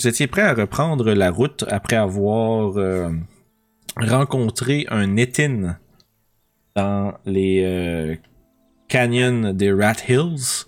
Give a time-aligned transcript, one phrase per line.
[0.00, 3.10] vous étiez prêt à reprendre la route après avoir euh,
[3.96, 5.78] rencontré un étine
[6.74, 8.16] dans les euh,
[8.88, 10.64] canyons des Rat Hills?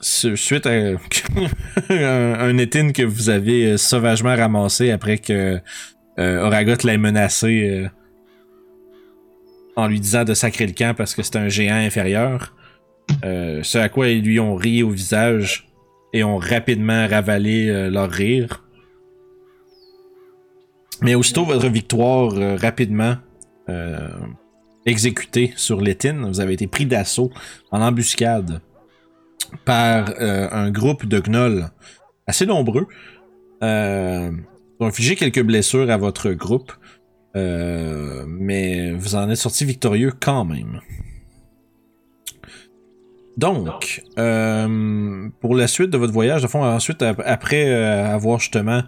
[0.00, 0.70] Su- Suite à
[1.90, 2.56] un,
[2.92, 5.60] que vous avez euh, sauvagement ramassé après que
[6.18, 7.88] euh, Oragot l'ait menacé
[9.76, 12.54] en lui disant de sacrer le camp parce que c'est un géant inférieur.
[13.22, 15.68] Ce à quoi ils lui ont ri au visage
[16.12, 18.62] et ont rapidement ravalé euh, leur rire.
[21.02, 23.16] Mais aussitôt votre victoire euh, rapidement
[23.68, 24.08] euh,
[24.86, 27.30] exécutée sur l'étine, vous avez été pris d'assaut
[27.72, 28.60] en embuscade
[29.64, 31.68] par un groupe de gnolls
[32.26, 32.86] assez nombreux.
[33.62, 34.30] Euh,
[34.80, 36.72] ont infligé quelques blessures à votre groupe,
[37.34, 40.80] mais vous en êtes sorti victorieux quand même.
[43.36, 48.38] Donc, euh, pour la suite de votre voyage, de fond, ensuite, ap- après euh, avoir
[48.38, 48.82] justement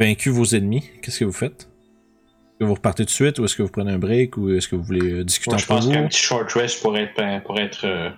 [0.00, 1.68] vaincu vos ennemis, qu'est-ce que vous faites?
[1.68, 4.50] Est-ce que vous repartez tout de suite ou est-ce que vous prenez un break ou
[4.50, 5.92] est-ce que vous voulez euh, discuter je entre pense vous?
[5.92, 7.42] qu'un petit short rest pourrait être.
[7.44, 8.10] Pour être, euh,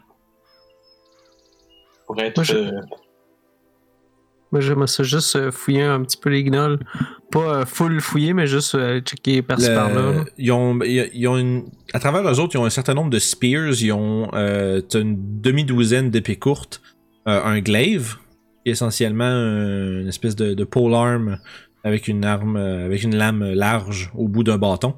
[2.06, 2.80] pour être Moi, je- euh,
[4.52, 6.78] Moi, j'aimerais ça juste euh, fouiller un petit peu les gnolls.
[7.32, 10.12] Pas euh, full fouiller, mais juste euh, checker par-ci par-là.
[10.12, 10.24] là.
[10.38, 13.18] ils ont, ils ont une, à travers eux autres, ils ont un certain nombre de
[13.18, 13.74] spears.
[13.82, 16.80] Ils ont euh, une demi-douzaine d'épées courtes,
[17.28, 18.14] euh, un glaive,
[18.64, 21.38] qui est essentiellement un- une espèce de, de polearm
[21.82, 24.94] avec une arme, avec une lame large au bout d'un bâton.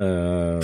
[0.00, 0.60] Euh,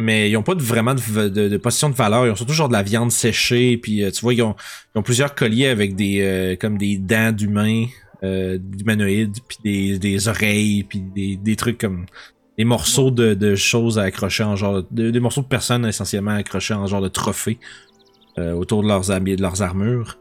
[0.00, 2.26] mais ils ont pas de, vraiment de, de, de possession de valeur.
[2.26, 3.76] Ils ont surtout genre de la viande séchée.
[3.76, 4.56] Puis euh, tu vois, ils ont,
[4.94, 7.86] ils ont plusieurs colliers avec des euh, comme des dents d'humains,
[8.22, 12.06] euh, d'humanoïdes, puis des, des oreilles, puis des, des trucs comme
[12.58, 16.32] des morceaux de, de choses à accrocher en genre de- des morceaux de personnes essentiellement
[16.32, 17.58] accrochés en genre de trophées
[18.38, 20.18] euh, autour de leurs habits, de leurs armures.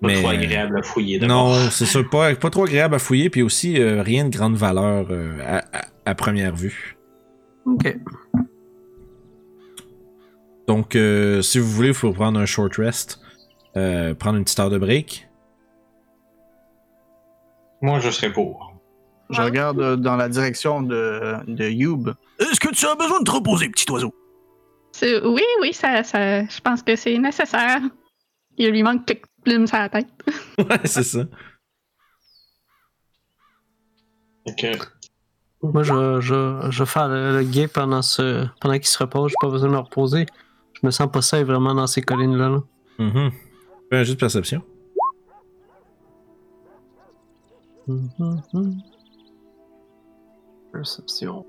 [0.00, 1.18] pas Mais trop agréable à fouiller.
[1.20, 4.56] non, c'est ça, pas, pas trop agréable à fouiller, puis aussi euh, rien de grande
[4.56, 6.96] valeur euh, à, à- à première vue.
[7.66, 7.96] Ok.
[10.66, 13.20] Donc, euh, si vous voulez, il faut prendre un short rest,
[13.76, 15.28] euh, prendre une petite heure de break.
[17.80, 18.72] Moi, je serais pour.
[19.30, 22.10] Je regarde euh, dans la direction de, de Youb.
[22.38, 24.14] Est-ce que tu as besoin de te reposer, petit oiseau?
[24.92, 27.80] C'est- Oui, oui, ça, ça, je pense que c'est nécessaire.
[28.58, 30.06] Il lui manque quelques plumes sur la tête.
[30.58, 31.24] ouais, c'est ça.
[34.58, 34.76] Que,
[35.62, 39.30] Moi, je, vais- je, je le, le guet pendant, ce, pendant qu'il se repose.
[39.30, 40.26] J'ai pas besoin de me reposer.
[40.82, 42.48] Je me sens pas safe vraiment dans ces collines-là.
[42.48, 42.62] là.
[44.04, 44.62] Jeu de perception.
[47.86, 48.82] Mhm.
[50.72, 51.44] Perception.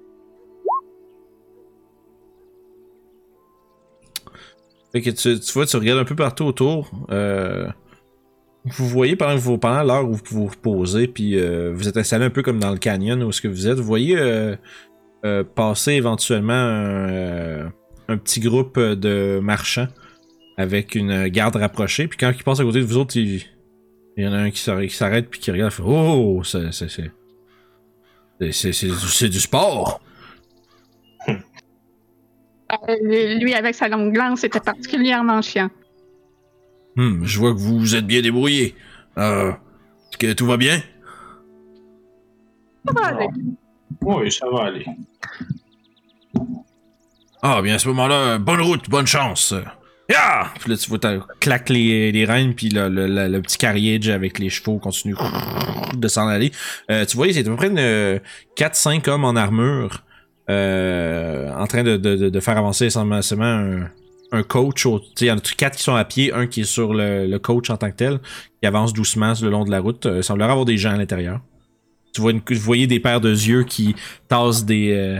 [4.91, 6.91] Fait que tu, tu vois, tu regardes un peu partout autour.
[7.09, 7.67] euh,
[8.65, 11.97] vous voyez pendant que vous pendant l'heure où vous vous reposez, puis euh, vous êtes
[11.97, 14.55] installé un peu comme dans le canyon où ce que vous êtes, vous voyez euh,
[15.25, 17.71] euh, passer éventuellement un,
[18.07, 19.87] un petit groupe de marchands
[20.57, 22.07] avec une garde rapprochée.
[22.07, 23.41] Puis quand ils passent à côté de vous autres, il,
[24.17, 27.11] il y en a un qui s'arrête, puis qui regarde, fait oh, c'est c'est c'est
[28.39, 30.01] c'est c'est- c'est du- c'est du sport.
[32.89, 32.95] Euh,
[33.39, 35.69] lui, avec sa longue lance, c'était particulièrement chiant.
[36.95, 38.75] Hmm, je vois que vous vous êtes bien débrouillé.
[39.17, 40.81] Euh, est-ce que tout va bien?
[42.85, 43.27] Ça va aller.
[44.01, 44.85] oui, ça va aller.
[47.45, 49.53] Ah, bien à ce moment-là, bonne route, bonne chance.
[50.09, 50.47] Ya!
[50.61, 54.39] Puis là, tu vois, t'as- claque les, les rênes, puis le, le, petit carriage avec
[54.39, 55.13] les chevaux continue
[55.93, 56.53] de s'en aller.
[56.89, 58.21] Euh, tu vois, c'est à peu près une
[58.57, 60.03] 4-5 hommes en armure
[60.49, 63.89] euh, en train de, faire avancer essentiellement un,
[64.31, 64.87] un coach.
[65.19, 67.69] Il y en a quatre qui sont à pied, un qui est sur le, coach
[67.69, 68.19] en tant que tel,
[68.61, 70.05] qui avance doucement le long de la route.
[70.05, 71.41] Euh, il semblerait avoir des gens à l'intérieur.
[72.13, 73.95] Tu vois vous des paires de yeux qui
[74.29, 75.19] tassent des...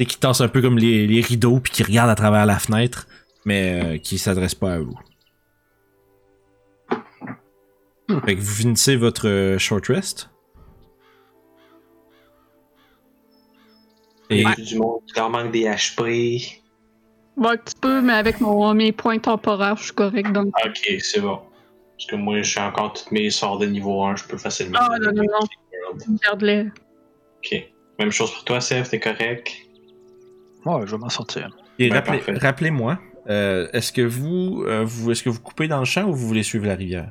[0.00, 2.58] et qui tasse un peu comme les, les rideaux puis qui regarde à travers la
[2.58, 3.06] fenêtre,
[3.44, 4.98] mais euh, qui s'adresse pas à vous.
[8.24, 10.30] Fait que vous finissez votre euh, short rest.
[14.30, 16.60] Et Il y a du monde qui leur manque des HP.
[17.36, 20.32] Bon, un petit peu, mais avec mon, mes points temporaires, je suis correct.
[20.32, 20.52] Donc...
[20.64, 21.40] Ok, c'est bon.
[21.96, 24.78] Parce que moi, j'ai encore tous mes sorts de niveau 1, je peux facilement.
[24.80, 26.16] Ah, non, non, non.
[26.24, 26.68] Garde-les.
[27.44, 27.70] Ok.
[27.98, 29.69] Même chose pour toi, Seth, t'es correct?
[30.66, 31.50] Ouais, je vais m'en sortir.
[31.78, 32.98] Et Ben, rappelez- rappelez-moi,
[33.28, 36.26] euh, est-ce que vous, euh, vous est-ce que vous coupez dans le champ ou vous
[36.26, 37.10] voulez suivre la rivière?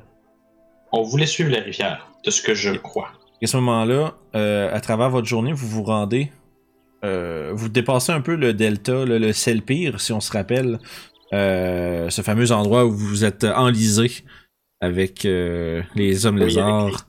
[0.92, 3.08] On voulait suivre la rivière, de ce que je crois.
[3.42, 6.30] À ce moment-là, euh, à travers votre journée, vous vous rendez,
[7.04, 10.78] euh, vous dépassez un peu le delta, le, le Selpire, si on se rappelle,
[11.32, 14.10] euh, ce fameux endroit où vous êtes enlisé
[14.80, 17.06] avec euh, les hommes Oui, lézards.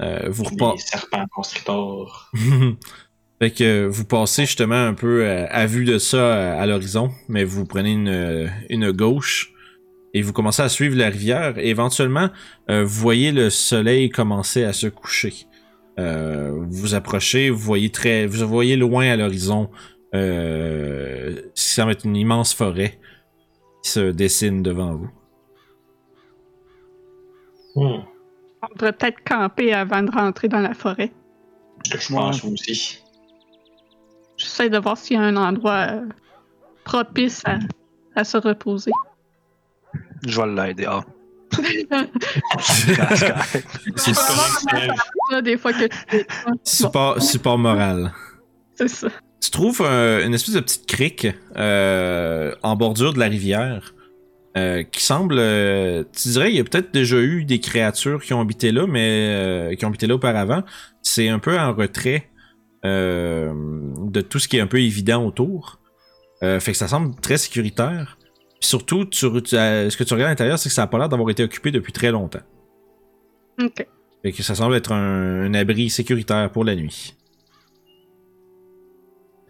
[0.00, 2.30] Euh, vous Les serpents constrictors.
[3.38, 7.10] fait que vous passez justement un peu à, à vue de ça à, à l'horizon,
[7.28, 9.52] mais vous prenez une, une gauche
[10.16, 11.58] et vous commencez à suivre la rivière.
[11.58, 12.30] Et éventuellement,
[12.70, 15.34] euh, vous voyez le soleil commencer à se coucher.
[15.98, 19.68] Euh, vous approchez, vous voyez très, vous voyez loin à l'horizon.
[20.14, 22.98] Euh, ça va être une immense forêt
[23.82, 25.10] qui se dessine devant vous.
[27.74, 28.04] Hmm.
[28.62, 31.12] On devrait peut-être camper avant de rentrer dans la forêt.
[31.84, 33.02] Je pense aussi.
[34.36, 36.06] J'essaie de voir s'il y a un endroit euh,
[36.84, 37.58] propice à,
[38.14, 38.92] à se reposer.
[40.26, 40.86] Je vais l'aider.
[40.88, 41.04] Ah.
[43.96, 46.24] C'est Ça, des fois que tu
[46.64, 48.12] support, support moral.
[48.74, 49.08] c'est ça.
[49.40, 53.94] Tu trouves une espèce de petite crique euh, en bordure de la rivière
[54.56, 55.36] euh, qui semble.
[55.38, 58.86] euh, tu dirais, il y a peut-être déjà eu des créatures qui ont habité là,
[58.88, 60.62] mais euh, qui ont habité là auparavant.
[61.02, 62.35] C'est un peu en retrait euh,
[62.86, 65.78] de tout ce qui est un peu évident autour.
[66.42, 68.18] Euh, fait que ça semble très sécuritaire.
[68.60, 70.98] Puis surtout, tu, euh, ce que tu regardes à l'intérieur, c'est que ça a pas
[70.98, 72.42] l'air d'avoir été occupé depuis très longtemps.
[73.60, 73.86] Ok.
[74.22, 77.16] Fait que ça semble être un, un abri sécuritaire pour la nuit.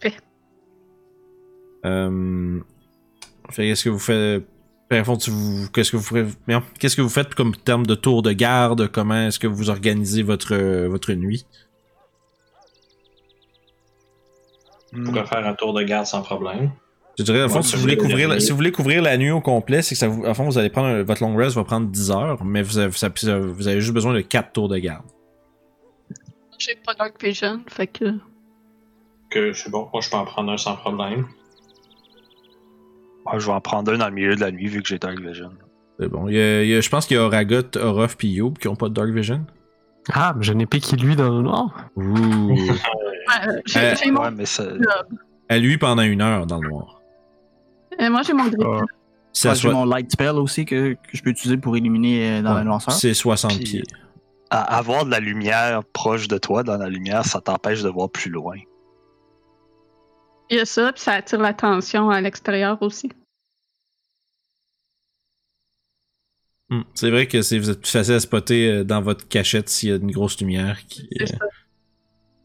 [0.00, 0.15] Fait.
[1.85, 2.61] Euh,
[3.50, 4.44] fait qu'est-ce que vous faites
[4.91, 8.88] qu'est-ce que vous Qu'est-ce que vous faites comme terme de tour de garde?
[8.88, 11.47] Comment est-ce que vous organisez votre euh, votre nuit?
[14.94, 16.71] On pourrait faire un tour de garde sans problème.
[17.19, 18.41] Je dirais, au fond, si vous voulez fait couvrir, la, dernier.
[18.41, 20.59] si vous voulez couvrir la nuit au complet, c'est que ça vous, à fond, vous
[20.59, 23.69] allez prendre un- votre long rest va prendre 10 heures, mais vous avez, ça- vous
[23.69, 25.05] avez juste besoin de 4 tours de garde.
[26.59, 28.05] J'ai pas Dark Vision, fait que.
[29.31, 31.27] Que c'est bon, moi je peux en prendre un sans problème.
[33.27, 34.99] Ah, je vais en prendre un dans le milieu de la nuit vu que j'ai
[34.99, 35.50] Dark Vision.
[35.99, 36.29] C'est bon.
[36.29, 38.59] Il y a- il y a- je pense qu'il y a Oragot, Orof puis Youb
[38.59, 39.44] qui ont pas de Dark Vision.
[40.12, 41.88] Ah, mais je n'ai piqué lui dans le noir.
[41.97, 42.03] Ouh.
[43.28, 44.23] Euh, j'ai Euh, j'ai mon.
[44.23, 44.64] Ouais, mais ça.
[45.49, 47.00] à lui pendant une heure dans le noir.
[48.00, 48.62] euh, moi, j'ai mon grip.
[48.64, 48.82] Ah.
[49.32, 52.38] C'est à J'ai soi- mon light spell aussi que, que je peux utiliser pour illuminer
[52.38, 52.94] euh, dans ouais, la noirceur.
[52.94, 53.82] C'est 60 Puis- pieds.
[54.50, 58.08] À- avoir de la lumière proche de toi dans la lumière, ça t'empêche de voir
[58.11, 58.56] plus loin.
[60.50, 63.11] Il y a ça, puis ça attire l'attention à l'extérieur aussi.
[66.69, 66.82] Hmm.
[66.94, 69.88] C'est vrai que c'est, vous êtes plus facile à spotter euh, dans votre cachette s'il
[69.88, 71.38] y a une grosse lumière qui, C'est euh, ça.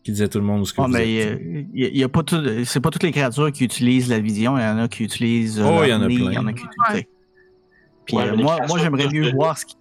[0.04, 1.40] Qui à tout le monde où ce que vous mais êtes.
[1.42, 4.20] euh, y a- y a pas tout- c'est pas toutes les créatures qui utilisent la
[4.20, 5.60] vision, il y en a qui utilisent.
[5.60, 6.16] euh, Oh, il y en a plein.
[6.16, 7.08] Il y en a qui Ouais.
[8.06, 9.76] Puis Ouais, euh, moi, moi j'aimerais peuvent mieux voir ce qui-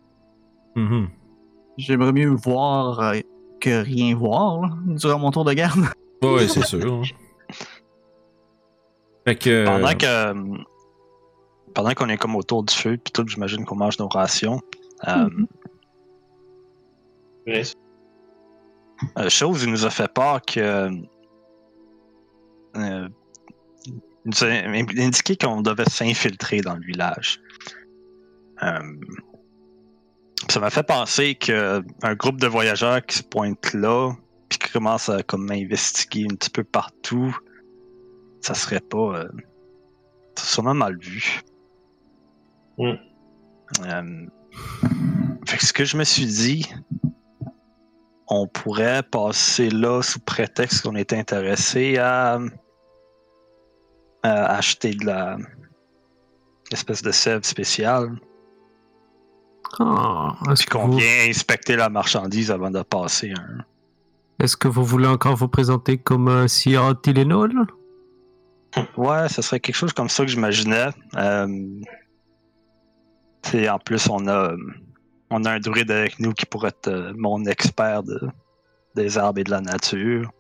[1.79, 3.19] j'aimerais mieux voir euh,
[3.61, 5.81] que rien voir là, durant mon tour de garde.
[6.23, 6.93] Ouais, c'est sûr.
[6.93, 7.03] hein.
[9.27, 9.65] Fait que.
[9.67, 10.07] Pendant que.
[10.07, 10.59] euh,
[11.75, 14.61] Pendant qu'on est comme autour du feu, puis tout, j'imagine qu'on mange nos rations.
[15.09, 15.47] euh, Mhm.
[19.19, 20.91] Euh, chose, il nous a fait part que.
[22.77, 23.09] euh,
[24.25, 27.41] il nous a indiqué qu'on devait s'infiltrer dans le village.
[28.63, 28.79] Euh,
[30.49, 34.13] ça m'a fait penser que un groupe de voyageurs qui se pointe là,
[34.49, 37.37] puis qui commence à comme investiguer un petit peu partout,
[38.41, 39.21] ça serait pas.
[39.21, 39.29] euh,
[40.37, 41.43] c'est sûrement mal vu.
[42.79, 42.93] Mm.
[43.87, 44.27] Euh,
[45.47, 46.67] fait que ce que je me suis dit,
[48.31, 52.39] on pourrait passer là sous prétexte qu'on est intéressé à,
[54.23, 55.37] à acheter de la
[56.73, 58.19] espèce de sève spéciale,
[59.81, 63.65] Ah, est-ce puis qu'on vous, vient inspecter la marchandise avant de passer un.
[64.43, 67.67] est-ce que vous voulez encore vous présenter comme euh, Sierra Tylenol?
[68.97, 70.91] Ouais, ce serait quelque chose comme ça que j'imaginais.
[71.17, 71.49] Euh,
[73.69, 74.53] en plus, on a,
[75.31, 78.21] on a un druide avec nous qui pourrait être euh, mon expert de,
[78.95, 80.31] des arbres et de la nature.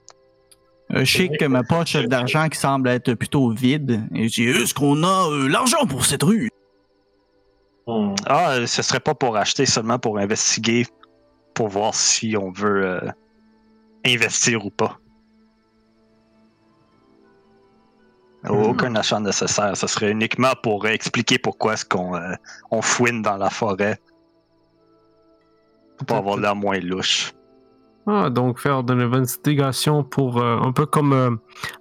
[0.92, 4.02] Euh, je sais que ma poche d'argent qui semble être plutôt vide.
[4.14, 6.50] Et est-ce qu'on a euh, l'argent pour cette rue?
[7.86, 8.14] Hmm.
[8.26, 10.86] Ah, ce serait pas pour acheter, seulement pour investiguer,
[11.54, 13.00] pour voir si on veut euh,
[14.04, 14.98] investir ou pas.
[18.48, 19.76] Aucun achat nécessaire.
[19.76, 22.34] Ce serait uniquement pour expliquer pourquoi est-ce qu'on euh,
[22.70, 23.98] on fouine dans la forêt.
[26.06, 27.32] Pour avoir l'air moins louche.
[28.06, 31.30] Ah, donc faire de l'investigation pour euh, un peu comme euh,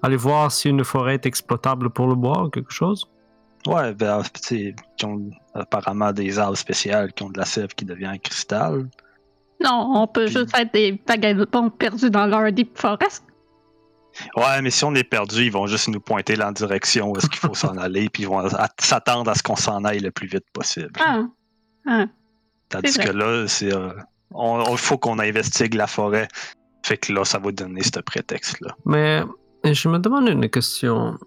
[0.03, 3.09] aller voir si une forêt est exploitable pour le bois ou quelque chose?
[3.67, 7.69] Ouais, ben, tu sais, qui ont apparemment des arbres spéciaux qui ont de la sève
[7.69, 8.89] qui devient un cristal.
[9.63, 13.23] Non, on peut Puis- juste être des vagabonds perdus dans leur deep forest.
[14.35, 17.27] Ouais, mais si on est perdu, ils vont juste nous pointer la direction où est-ce
[17.27, 18.47] qu'il faut s'en aller, puis ils vont
[18.79, 20.91] s'attendre à ce qu'on s'en aille le plus vite possible.
[20.99, 21.23] Ah.
[21.87, 22.05] Ah.
[22.69, 23.73] Tandis que là, c'est.
[23.73, 23.89] euh,
[24.31, 26.27] on, on- faut qu'on investigue la forêt.
[26.85, 28.75] Fait que là, ça va donner ce prétexte-là.
[28.85, 29.23] Mais
[29.65, 31.17] je me demande une question.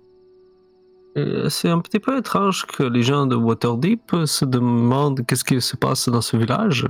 [1.18, 5.61] Euh, C'est un petit peu étrange que les gens de Waterdeep se demandent qu'est-ce qui
[5.61, 6.87] se passe dans ce village.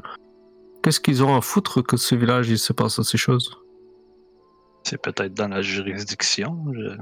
[0.82, 3.56] Qu'est-ce qu'ils ont à foutre que ce village il se passe ces choses?
[4.84, 6.64] C'est peut-être dans la juridiction.
[6.72, 6.96] Je...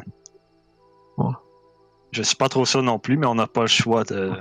[1.18, 1.32] Ouais.
[2.12, 4.32] je sais pas trop ça non plus, mais on n'a pas le choix de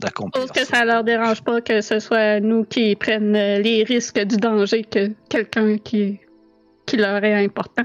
[0.00, 0.78] Je d'accomplir pense que ça.
[0.78, 4.82] ça leur dérange pas que ce soit nous qui prennent euh, les risques du danger
[4.84, 6.18] que quelqu'un qui,
[6.86, 7.84] qui leur est important.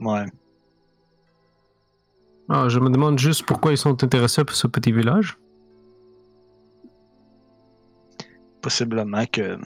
[0.00, 0.24] Ouais.
[2.48, 5.36] Ah, Je me demande juste pourquoi ils sont intéressés pour ce petit village.
[8.62, 9.58] Possiblement que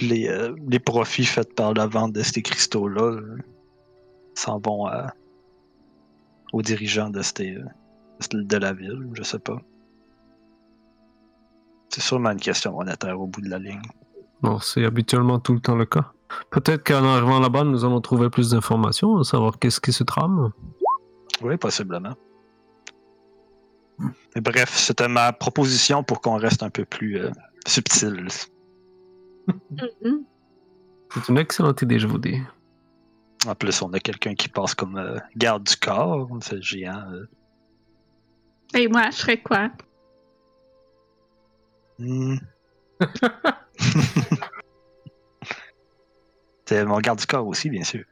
[0.00, 3.36] les, euh, les profits faits par la vente de ces cristaux-là euh,
[4.34, 5.12] s'en vont à-
[6.52, 7.64] aux dirigeants de, ces, euh,
[8.30, 9.60] de la ville, je sais pas.
[11.88, 13.82] C'est sûrement une question monétaire au bout de la ligne.
[14.40, 16.12] Bon, c'est habituellement tout le temps le cas.
[16.50, 20.50] Peut-être qu'en arrivant là-bas, nous allons trouver plus d'informations, savoir qu'est-ce qui se trame.
[21.42, 22.14] Oui, possiblement.
[24.36, 27.30] Bref, c'était ma proposition pour qu'on reste un peu plus euh,
[27.66, 28.26] subtil.
[29.46, 30.24] Mhm.
[31.14, 32.40] C'est une excellente idée, je vous dis.
[33.46, 37.04] En plus, on a quelqu'un qui passe comme euh, garde du corps, c'est le géant.
[37.12, 37.26] euh.
[38.74, 39.70] Et moi, je serais quoi?
[46.66, 48.04] C'est mon garde du corps aussi, bien sûr.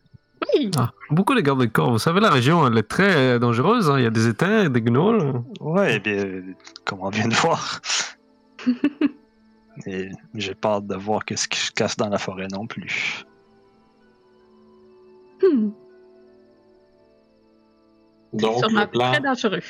[0.54, 0.70] Oui!
[0.76, 1.90] Ah, beaucoup de gardes de corps.
[1.90, 3.90] Vous savez, la région, elle est très euh, dangereuse.
[3.90, 3.98] hein.
[3.98, 5.42] Il y a des étains, des gnolls.
[5.60, 6.42] Ouais, bien, euh,
[6.84, 7.80] comme on vient de voir.
[9.86, 13.24] Et j'ai peur de voir qu'est-ce qui se casse dans la forêt non plus.
[15.42, 15.70] Hmm.
[18.34, 19.60] Donc Sûrement le plan, très dangereux.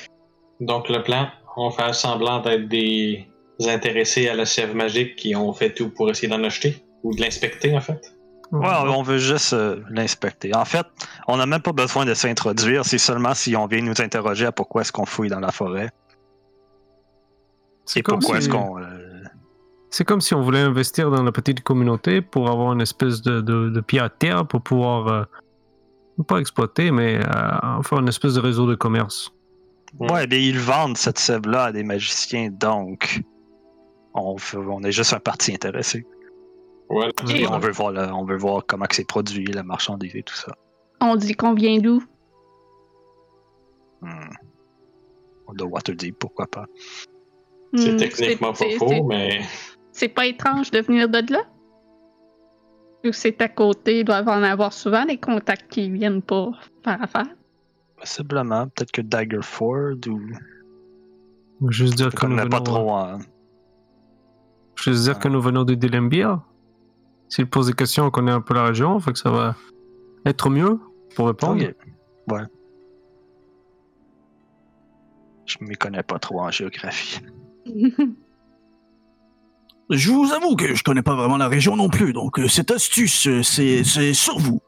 [0.60, 3.26] Donc le plan, on fait semblant d'être des
[3.66, 7.20] intéressés à la sève magique qui ont fait tout pour essayer d'en acheter ou de
[7.20, 8.14] l'inspecter en fait.
[8.52, 10.54] Ouais, on veut juste euh, l'inspecter.
[10.56, 10.84] En fait,
[11.28, 14.52] on n'a même pas besoin de s'introduire, c'est seulement si on vient nous interroger à
[14.52, 15.90] pourquoi est-ce qu'on fouille dans la forêt
[17.84, 18.80] C'est pourquoi si- est-ce qu'on...
[18.80, 19.22] euh,
[19.90, 23.40] C'est comme si on voulait investir dans la petite communauté pour avoir une espèce de,
[23.40, 25.24] de, de pied à terre pour pouvoir, euh,
[26.26, 29.32] pas exploiter, mais euh, faire une espèce de réseau de commerce.
[29.98, 33.20] Ouais, bien, ils vendent cette sève-là à des magiciens, donc
[34.14, 36.06] on, veut- on est juste un parti intéressé.
[37.28, 40.22] Et- on veut voir, le- on veut voir comment que c'est produit, la marchandise et
[40.22, 40.52] tout ça.
[41.00, 42.02] On dit qu'on vient d'où?
[44.00, 44.30] Hmm.
[45.54, 46.66] De Waterdeep, pourquoi pas.
[47.74, 49.40] C'est Hmm, techniquement c'est- pas c'est- faux, mais
[49.92, 51.42] C'est pas étrange de venir de là?
[53.04, 57.02] Ou c'est à côté, ils doivent en avoir souvent des contacts qui viennent pour faire
[57.02, 57.26] affaire?
[58.00, 60.20] Possiblement, peut-être que Daggerford ou...
[61.60, 63.18] Je veux Juste dire que nous connais pas venons, trop hein.
[64.76, 66.40] je veux juste dire que nous venons de Dilembir.
[67.28, 69.54] S'il pose des questions, on connaît un peu la région, fait que ça va
[70.24, 70.80] être mieux
[71.14, 71.62] pour répondre.
[71.62, 71.74] Ok.
[72.32, 72.42] Ouais.
[75.44, 77.20] Je m'y connais pas trop en géographie.
[79.90, 82.70] Je vous avoue que je connais pas vraiment la région non plus, donc euh, cette
[82.70, 84.60] astuce, euh, c'est c'est sur vous.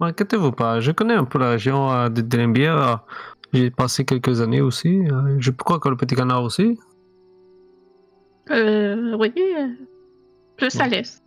[0.00, 2.76] Inquiétez-vous pas, je connais un peu la région euh, de Dilembir.
[2.76, 2.96] euh,
[3.52, 5.00] J'y ai passé quelques années aussi.
[5.10, 6.78] euh, Je crois que le petit canard aussi.
[8.50, 9.68] euh, oui, euh,
[10.56, 10.90] plus à Bon.
[10.90, 11.22] l'est.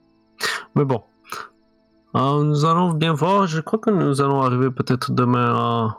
[0.76, 1.04] Mais bon.
[2.16, 3.48] Euh, nous allons bien voir.
[3.48, 5.96] Je crois que nous allons arriver peut-être demain en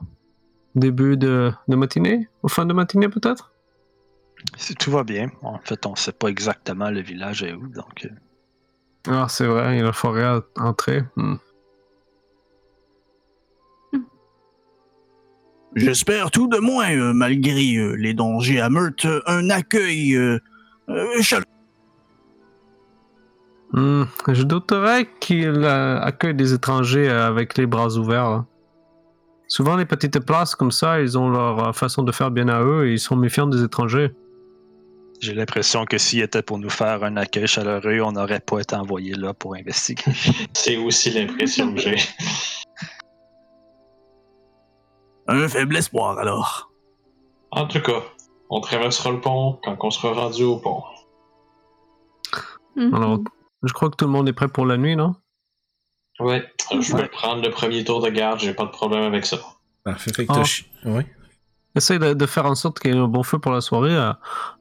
[0.74, 2.28] début de, de matinée.
[2.42, 3.50] Ou fin de matinée peut-être?
[4.56, 8.06] Si tout va bien, en fait, on sait pas exactement le village est où, donc...
[8.06, 8.08] euh,
[9.12, 11.02] Ah, c'est vrai, il y a la forêt à entrer.
[11.16, 11.36] Hmm.
[15.74, 20.38] J'espère tout de moins, euh, malgré euh, les dangers à Meurthe, euh, un accueil euh,
[20.90, 21.46] euh, chaleureux.
[23.72, 28.26] Hmm, Je douterais qu'il euh, accueille des étrangers euh, avec les bras ouverts.
[28.26, 28.46] hein.
[29.48, 32.62] Souvent, les petites places comme ça, ils ont leur euh, façon de faire bien à
[32.62, 34.10] eux et ils sont méfiants des étrangers.
[35.20, 38.74] J'ai l'impression que s'il était pour nous faire un accueil chaleureux, on n'aurait pas été
[38.74, 40.02] envoyé là pour investiguer.
[40.52, 41.96] c'est aussi l'impression que j'ai.
[45.34, 46.70] Un faible espoir, alors.
[47.50, 48.02] En tout cas,
[48.50, 50.82] on traversera le pont quand on sera rendu au pont.
[52.76, 52.94] Mhm.
[52.94, 53.18] Alors,
[53.62, 55.14] je crois que tout le monde est prêt pour la nuit, non?
[56.20, 56.44] Ouais,
[56.80, 57.02] je Ouais.
[57.02, 59.38] peux prendre le premier tour de garde, j'ai pas de problème avec ça.
[59.84, 60.12] Parfait.
[60.12, 60.36] Fait que Ah.
[60.36, 61.06] t'as chi- Ouais.
[61.74, 63.96] Essaye de, de faire en sorte qu'il y ait un bon feu pour la soirée.
[63.96, 64.12] euh.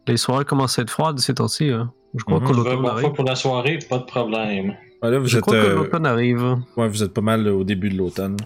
[0.07, 1.69] Les soirées commencent à être froides ces temps-ci.
[1.69, 1.91] hein.
[2.17, 2.47] Je crois Mhm.
[2.47, 3.01] que veux l'automne bon arrive.
[3.01, 4.77] fois pour la soirée, pas de problème.
[5.01, 6.57] Ouais, là, vous Je êtes, crois que euh, l'automne arrive.
[6.77, 8.37] ouais, vous êtes pas mal euh, au début de l'automne.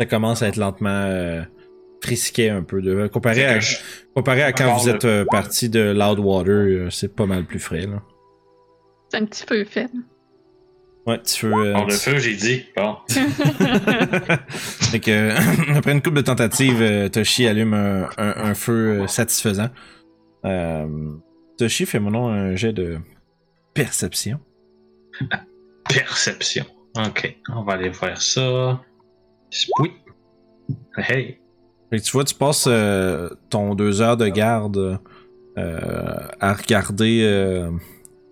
[0.00, 1.42] Ça commence à être lentement euh,
[2.02, 2.80] frisquet un peu.
[2.80, 3.58] De, comparé, à,
[4.14, 6.52] comparé à quand vous êtes euh, parti de Loudwater,
[6.86, 7.86] euh, c'est pas mal plus frais.
[7.86, 8.02] Là.
[9.10, 9.90] C'est un petit peu fait.
[11.06, 11.52] Ouais, tu veux.
[11.54, 12.64] euh, Bon, le feu, j'ai dit.
[12.76, 12.96] Bon.
[14.48, 15.30] fait que,
[15.76, 19.68] après une couple de tentatives, euh, Toshi allume un, un- un feu euh, satisfaisant.
[20.44, 20.86] Euh,
[21.58, 22.98] Toshi, fais-moi donc un jet de
[23.74, 24.40] perception.
[25.88, 26.64] Perception.
[26.96, 28.80] Ok, on va aller voir ça.
[29.78, 29.92] Oui.
[30.96, 31.38] Hey.
[31.90, 35.00] Que tu vois, tu passes euh, ton deux heures de garde
[35.58, 37.70] euh, à regarder euh,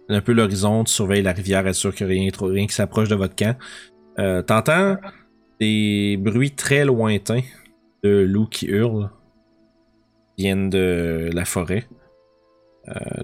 [0.08, 3.16] un peu l'horizon, tu surveilles la rivière, être sûr a rien, rien qui s'approche de
[3.16, 3.56] votre camp.
[4.46, 4.96] T'entends
[5.60, 7.42] des bruits très lointains
[8.02, 9.10] de loups qui hurlent,
[10.36, 11.86] viennent de la forêt.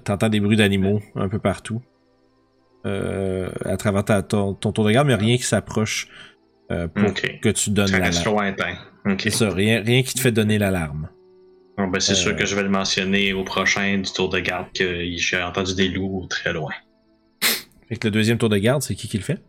[0.05, 1.81] T'entends des bruits d'animaux un peu partout.
[2.85, 6.09] À travers ta- ton, ton tour de garde, mais rien qui s'approche
[6.75, 8.27] euh, pour que tu donnes Ça la reste
[9.21, 11.09] c'est ça, rien, rien qui te fait donner l'alarme.
[11.77, 12.17] Bon, ben, c'est Euh.
[12.17, 15.75] sûr que je vais le mentionner au prochain du tour de garde que j'ai entendu
[15.75, 16.73] des loups très loin.
[17.89, 19.43] Fait que le deuxième tour de garde, c'est qui qui le fait?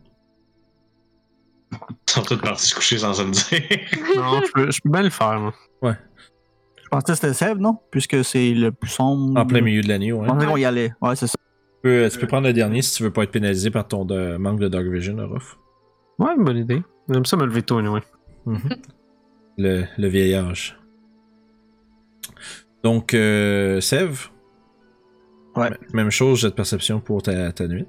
[1.72, 3.80] Ils sont tous partis se coucher sans se le dire.
[4.16, 5.54] Non, je peux, je peux bien le faire, moi.
[6.84, 7.78] Je pensais que c'était Sèvres, non?
[7.92, 9.40] Puisque c'est le plus sombre.
[9.40, 10.28] En plein milieu de la nuit, ouais.
[10.28, 10.92] Qu'on y allait.
[11.02, 11.34] Ouais, c'est ça.
[11.38, 14.06] Tu peux, tu peux prendre le dernier si tu veux pas être pénalisé par ton
[14.06, 15.58] de- manque de Dog Vision, Orof.
[16.20, 16.82] Ouais, bonne idée.
[17.10, 18.02] J'aime ça me lever tôt, anyway.
[19.58, 20.78] le, le vieil âge.
[22.84, 24.30] Donc, euh, Sev?
[25.56, 25.70] Ouais.
[25.94, 27.88] Même chose, jet de perception pour ta, ta nuit.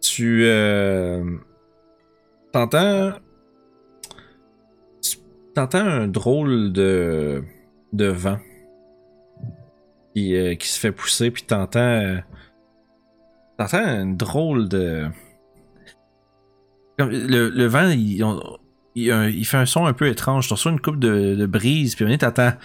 [0.00, 1.38] Tu euh,
[2.52, 3.12] t'entends
[5.54, 7.42] t'entends un drôle de
[7.92, 8.38] de vent
[10.14, 12.18] qui, euh, qui se fait pousser puis t'entends
[13.58, 15.08] t'entends un drôle de
[17.06, 18.58] comme le, le vent il, on-
[18.94, 21.94] il, il fait un son un peu étrange tu reçois une coupe de, de brise
[21.94, 22.52] puis moment donné, t'entends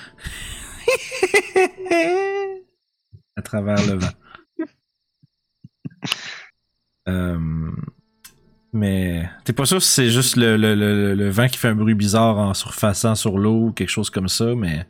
[3.36, 4.08] à travers le vent
[7.10, 7.38] Euh,
[8.73, 11.76] mais t'es pas sûr si c'est juste le, le- le- le vent qui fait un
[11.76, 14.86] bruit bizarre en surfaçant sur l'eau ou quelque chose comme ça, mais.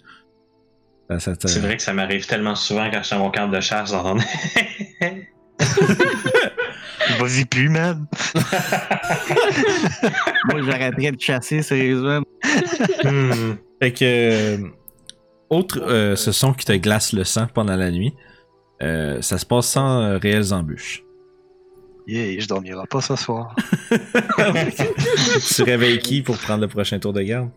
[1.07, 3.59] te- C'est vrai que ça m'arrive tellement souvent quand je suis à mon camp de
[3.59, 4.23] chasse d'entendre.
[7.19, 8.05] Vas-y plus, man.
[10.51, 12.21] Moi, j'arrêterais de chasser, sérieusement.
[13.03, 13.53] Hmm.
[13.81, 14.03] Fait que.
[14.03, 14.57] euh,
[15.49, 18.13] Autre, euh, ce son qui te glace le sang pendant la nuit,
[18.81, 21.03] euh, ça se passe sans euh, réelles embûches.
[22.05, 23.55] Yeah, je dormirai pas ce soir.
[25.55, 27.49] tu réveilles qui pour prendre le prochain tour de garde?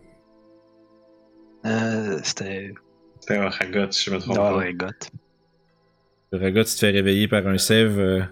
[1.65, 2.73] Euh, c'était.
[3.19, 4.57] C'était un ragot, si je me trompe pas.
[4.63, 4.95] my god.
[6.31, 8.25] Le regat, tu te fais réveiller par un sève.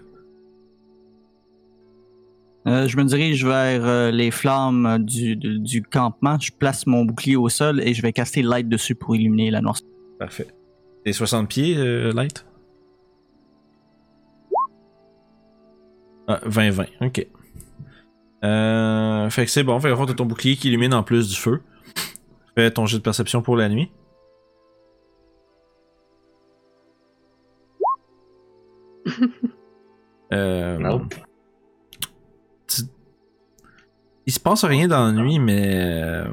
[2.66, 6.38] Euh, je me dirige vers euh, les flammes du, du, du campement.
[6.38, 9.60] Je place mon bouclier au sol et je vais caster light dessus pour illuminer la
[9.60, 9.88] noirceur.
[10.18, 10.48] Parfait.
[11.04, 12.44] T'es 60 pieds, euh, Light?
[16.28, 17.26] Ah, 20-20, ok.
[18.44, 21.36] Euh, fait que c'est bon, fait que t'as ton bouclier qui illumine en plus du
[21.36, 21.62] feu.
[22.54, 23.90] Fais ton jet de perception pour la nuit.
[30.32, 31.16] Euh, Nope.
[34.40, 36.24] Se passe rien dans la nuit, mais euh,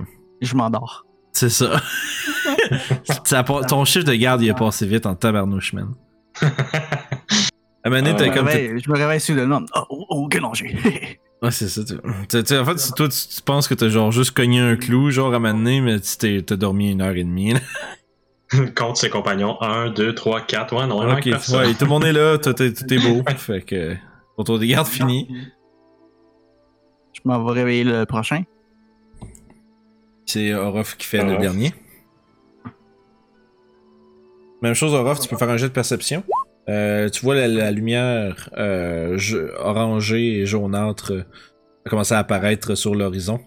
[0.42, 1.06] Je m'endors.
[1.34, 1.82] c'est ça.
[3.68, 5.94] Ton chiffre de garde il a passé vite en tabarnouche, man.
[7.84, 8.48] À un moment donné, Ah t'as Je me comme.
[8.48, 9.62] réveille, je me réveille soudainement.
[9.74, 10.76] Oh, oh, oh, quel danger!
[11.42, 11.84] Ouais, c'est ça.
[11.86, 11.94] Tu...
[12.30, 14.76] tu- tu- en fait, si toi, tu, tu penses que t'as genre juste cogné un
[14.76, 17.54] clou, genre à mais tu t'es- t'as dormi une heure et demie.
[17.54, 17.60] là.
[18.76, 19.56] Compte ses compagnons.
[19.62, 20.76] 1, 2, 3, 4.
[20.76, 21.60] Ouais, non, il ok, manque personne.
[21.68, 23.22] ouais, tout le monde est là, tout est, tout est beau.
[23.38, 23.96] fait que.
[24.36, 25.28] Ton tour de garde fini.
[27.28, 28.44] M'en vais réveiller le prochain.
[30.26, 31.74] C'est Orof qui fait le dernier.
[34.62, 36.24] Même chose, Orof, tu peux faire un jet de perception.
[36.70, 39.18] Euh, tu vois la, la lumière euh,
[39.60, 41.24] orangée et jaunâtre euh,
[41.90, 43.42] commencer à apparaître sur l'horizon.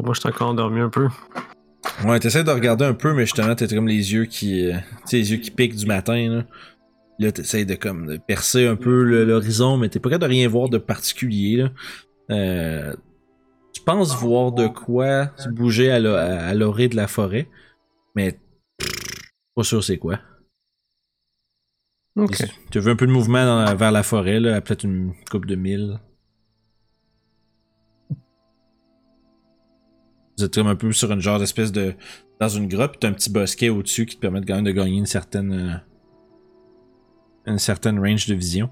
[0.00, 1.06] Moi, je suis encore endormi un peu.
[2.04, 4.66] Ouais, t'essaies de regarder un peu, mais justement, t'as comme les yeux qui.
[4.66, 6.44] euh, tu sais, les yeux qui piquent du matin, là.
[7.18, 10.48] Là, t'essayes de comme de percer un peu l'horizon, mais t'es pas capable de rien
[10.48, 11.70] voir de particulier, là.
[12.30, 12.94] Euh,
[13.72, 17.48] tu penses voir de quoi se bouger à l'o- à à l'orée de la forêt,
[18.14, 18.38] mais
[19.54, 20.20] pas sûr c'est quoi.
[22.16, 22.36] Ok.
[22.70, 25.54] Tu veux un peu de mouvement dans- vers la forêt, là, peut-être une coupe de
[25.56, 25.98] mille.
[30.38, 31.94] Vous êtes comme un peu sur une genre d'espèce de.
[32.40, 34.98] dans une grotte, t'as un petit bosquet au-dessus qui te permet de gagner, de gagner
[34.98, 35.52] une certaine.
[35.52, 35.76] euh,
[37.46, 38.70] une certaine range de vision.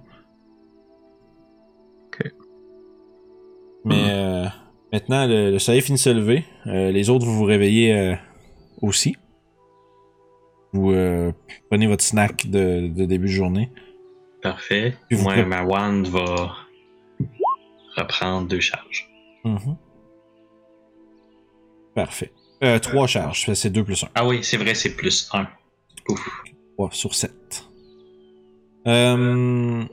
[3.85, 4.05] Mais.
[4.11, 4.47] euh,
[4.93, 6.45] Maintenant, le, le soleil finit de se lever.
[6.67, 8.15] Euh, les autres, vous vous réveillez euh,
[8.83, 9.15] aussi.
[10.73, 10.93] Vous
[11.69, 13.71] prenez votre snack de, de début de journée.
[14.43, 14.95] Parfait.
[15.09, 16.55] Puis vous Moi, ma wand va
[17.97, 19.09] reprendre deux charges.
[19.45, 19.77] Mhm.
[21.95, 22.33] Parfait.
[22.83, 24.09] Trois charges, c'est 2 plus 1.
[24.15, 25.47] Ah oui, c'est vrai, c'est plus un.
[26.09, 26.29] Ouf.
[26.77, 27.33] 3 sur 7.
[28.87, 29.85] Euh,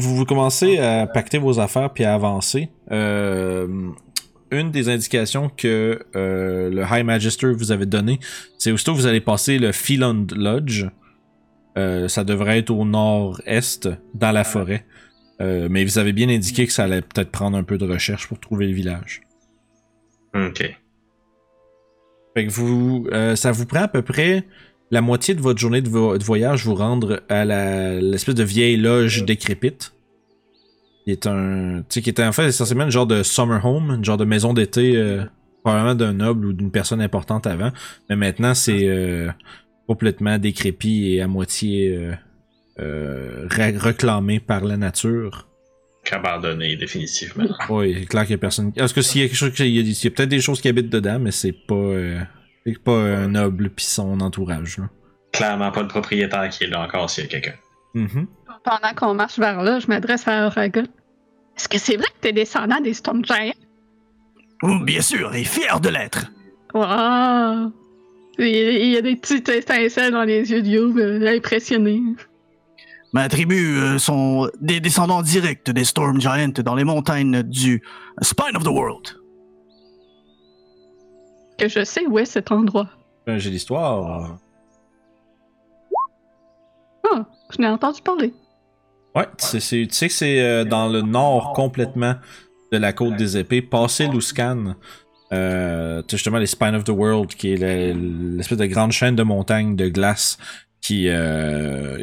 [0.00, 2.70] vous, vous commencez à pacter vos affaires puis à avancer.
[2.90, 3.90] Euh,
[4.50, 8.18] une des indications que euh, le High Magister vous avait donné,
[8.58, 10.86] c'est aussitôt que vous allez passer le Pheland Lodge.
[11.78, 14.84] euh, ça devrait être au nord-est, dans la forêt.
[15.40, 18.26] Euh, mais vous avez bien indiqué que ça allait peut-être prendre un peu de recherche
[18.26, 19.22] pour trouver le village.
[20.34, 20.76] Ok.
[22.34, 24.44] Fait que vous, ça vous prend à peu près
[24.90, 28.42] la moitié de votre journée de, vo- de voyage vous rendre à la- l'espèce de
[28.44, 29.92] vieille loge décrépite.
[31.04, 33.94] Qui est un, tu sais, qui était en fait essentiellement une genre de summer home,
[33.98, 35.22] une genre de maison d'été, euh,
[35.62, 37.70] probablement d'un noble ou d'une personne importante avant.
[38.08, 39.28] Mais maintenant, c'est euh,
[39.86, 42.12] complètement décrépit et à moitié euh,
[42.80, 45.46] euh, réclamé par la nature.
[46.12, 47.44] Abandonné, définitivement.
[47.68, 48.72] Oui, c'est clair qu'il y a personne.
[48.72, 50.68] Parce que s'il y a quelque chose, il y a, a peut-être des choses qui
[50.68, 52.18] habitent dedans, mais c'est pas, euh,
[52.66, 54.78] c'est pas un noble pis son entourage.
[54.78, 54.84] Là.
[55.32, 57.54] Clairement pas le propriétaire qui est là encore s'il y a quelqu'un.
[57.94, 58.26] Mhm.
[58.64, 60.84] Pendant qu'on marche vers là, je m'adresse à Oragon.
[61.56, 63.52] Est-ce que c'est vrai que t'es descendant des Storm Giants?
[64.62, 66.26] Oh, bien sûr, et fier de l'être.
[66.74, 67.72] Wow!
[68.38, 72.02] Il il y a des petites étincelles dans les yeux de Youb, euh, impressionné.
[73.12, 77.82] Ma tribu euh, sont des descendants directs des Storm Giants dans les montagnes du
[78.22, 79.19] Spine of the World.
[81.60, 82.88] Que je sais où est cet endroit.
[83.28, 84.38] Euh, J'ai l'histoire.
[87.12, 88.32] Ah, je n'ai entendu parler.
[89.14, 92.14] Ouais, c'est- c'est- tu sais que c'est euh, dans le nord complètement
[92.72, 94.74] de la côte des épées, passé Luscan.
[95.32, 97.56] Euh, justement les Spine of the World, qui est
[97.94, 100.38] l'espèce de grande chaîne de montagnes de glace
[100.80, 102.02] qui, euh,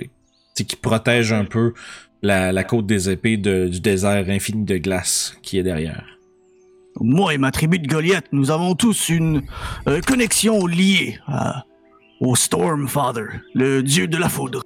[0.55, 1.73] qui protège un peu
[2.21, 6.05] la, la côte des épées de- du désert infini de glace qui est derrière.
[6.99, 9.43] Moi et ma tribu de Goliath, nous avons tous une
[9.87, 11.63] euh, connexion liée à-
[12.19, 14.63] au Storm Father, le dieu de la foudre.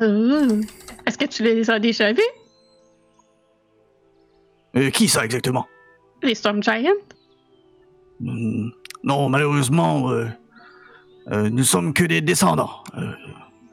[0.00, 0.60] Euh,
[1.06, 2.20] Est-ce que tu les as déjà vus,
[4.76, 5.66] Euh, qui ça exactement?
[6.22, 6.90] Les Storm Giants?
[8.20, 8.70] Hmm,
[9.04, 10.26] Non, malheureusement, euh,
[11.30, 12.82] euh, nous sommes que des descendants.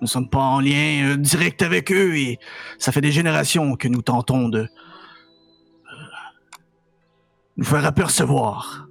[0.01, 2.37] Nous sommes pas en lien direct avec eux et
[2.77, 4.67] ça fait des générations que nous tentons de
[7.59, 8.87] nous faire apercevoir.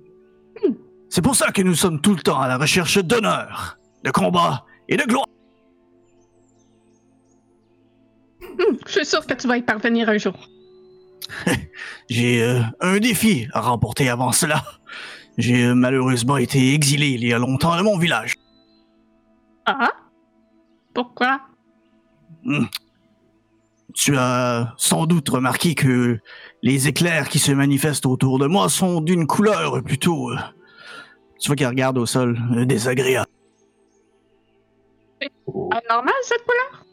[1.08, 4.66] C'est pour ça que nous sommes tout le temps à la recherche d'honneur, de combat
[4.88, 5.24] et de gloire.
[8.42, 10.34] Hmm, je suis sûr que tu vas y parvenir un jour.
[12.10, 14.62] J'ai euh, un défi à remporter avant cela.
[15.38, 18.34] J'ai euh, malheureusement été exilé il y a longtemps de mon village.
[19.64, 19.92] Ah?
[20.92, 21.40] Pourquoi?
[23.98, 26.20] Tu as sans doute remarqué que
[26.62, 30.30] les éclairs qui se manifestent autour de moi sont d'une couleur plutôt...
[30.30, 30.36] euh,
[31.40, 33.28] tu vois qu'elle regarde au sol, euh, désagréable.
[35.20, 36.84] Anormal, cette couleur?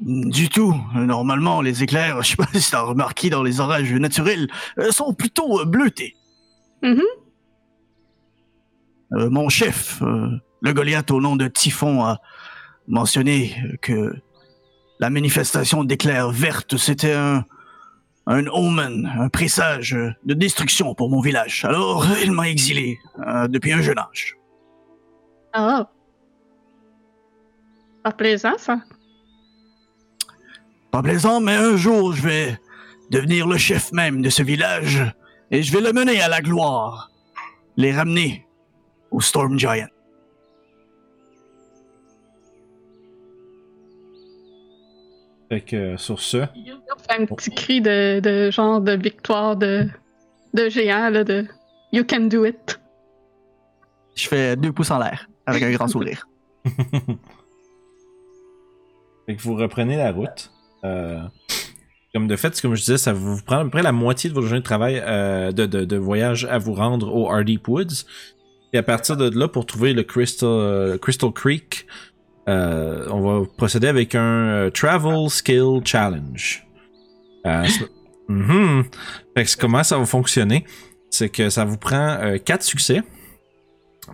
[0.00, 0.74] Du tout.
[0.96, 4.90] Euh, Normalement, les éclairs, je sais pas si t'as remarqué dans les orages naturels, euh,
[4.90, 6.14] sont plutôt euh, bleutés.
[6.82, 7.00] Mhm.
[9.12, 10.28] Euh, mon chef, euh,
[10.60, 12.18] le Goliath au nom de Typhon, a
[12.86, 14.14] mentionné euh, que
[15.00, 17.44] la manifestation d'éclairs vertes, c'était un,
[18.26, 21.64] un omen, un présage de destruction pour mon village.
[21.64, 24.36] Alors, il m'a exilé euh, depuis un jeune âge.
[25.54, 25.88] Ah.
[28.04, 28.80] Pas plaisant, ça.
[30.90, 32.60] Pas plaisant, mais un jour, je vais
[33.10, 35.02] devenir le chef même de ce village
[35.50, 37.10] et je vais le mener à la gloire,
[37.76, 38.46] les ramener
[39.10, 39.88] au Storm Giant.
[45.50, 49.88] Fait que euh, sur ce, fait un petit cri de, de genre de victoire de,
[50.54, 51.44] de géant, là, de
[51.92, 52.80] You can do it.
[54.14, 56.28] Je fais deux pouces en l'air avec un grand sourire.
[59.26, 60.52] Fait que vous reprenez la route.
[60.84, 61.20] Euh,
[62.14, 64.34] comme de fait, comme je disais, ça vous prend à peu près la moitié de
[64.34, 68.04] votre journée de travail, euh, de, de, de voyage à vous rendre au Hardy Woods.
[68.72, 71.86] Et à partir de là, pour trouver le Crystal, euh, Crystal Creek,
[72.50, 76.66] euh, on va procéder avec un euh, Travel Skill Challenge.
[77.46, 77.64] Euh,
[78.28, 78.84] Mhm.
[79.36, 80.64] Fait que comment ça va fonctionner?
[81.10, 83.02] C'est que ça vous prend 4 succès.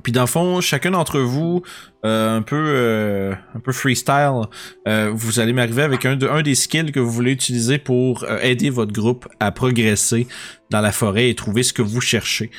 [0.02, 1.60] Puis dans le fond, chacun d'entre vous,
[2.06, 4.40] euh, un peu euh, un peu freestyle,
[4.88, 8.24] euh, vous allez m'arriver avec un, de- un des skills que vous voulez utiliser pour
[8.24, 10.26] euh, aider votre groupe à progresser
[10.70, 12.50] dans la forêt et trouver ce que vous cherchez.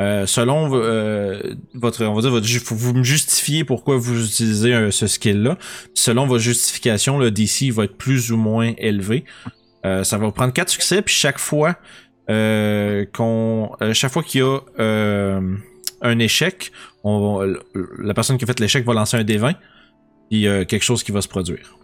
[0.00, 1.40] Euh, selon euh,
[1.74, 5.58] votre, on va dire votre, vous me justifier pourquoi vous utilisez euh, ce skill-là.
[5.92, 9.24] Selon votre justification, le DC va être plus ou moins élevé.
[9.84, 11.76] Ça va vous prendre quatre succès, puis chaque fois
[12.26, 14.60] qu'on, chaque fois qu'il y a
[16.02, 16.72] un échec,
[17.04, 19.54] la personne qui a fait l'échec va lancer un D20,
[20.28, 21.78] puis quelque chose qui va se produire.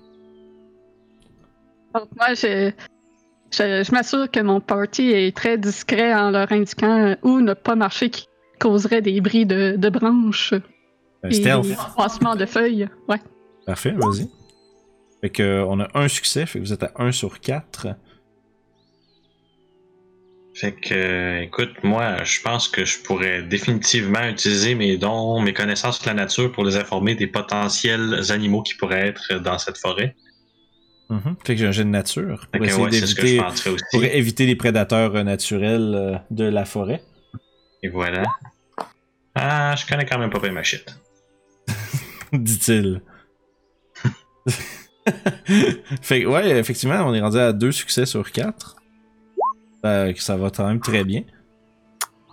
[1.94, 2.72] Donc, moi, je,
[3.56, 7.54] je, je m'assure que mon party est très discret en leur indiquant euh, où ne
[7.54, 8.26] pas marcher qui
[8.60, 10.54] causerait des bris de, de branches
[11.22, 11.66] Un et stealth.
[11.66, 12.88] des de feuilles.
[13.08, 13.20] Ouais.
[13.66, 14.28] Parfait, vas-y.
[15.20, 17.88] Fait que euh, on a un succès, fait que vous êtes à 1 sur 4.
[20.54, 25.52] Fait que, euh, écoute, moi, je pense que je pourrais définitivement utiliser mes dons, mes
[25.52, 29.78] connaissances de la nature pour les informer des potentiels animaux qui pourraient être dans cette
[29.78, 30.14] forêt.
[31.14, 31.36] Mhm.
[31.44, 33.40] Fait que j'ai un jet de nature pour essayer ouais, d'éviter
[33.92, 37.04] pour éviter les prédateurs euh, naturels euh, de la forêt.
[37.84, 38.24] Et voilà.
[39.36, 40.98] Ah, je connais quand même pas bien ma shit.
[42.32, 43.00] dit-il.
[46.02, 48.74] fait que, ouais, effectivement, on est rendu à deux succès sur quatre.
[49.84, 51.22] Euh, ça va quand même très bien.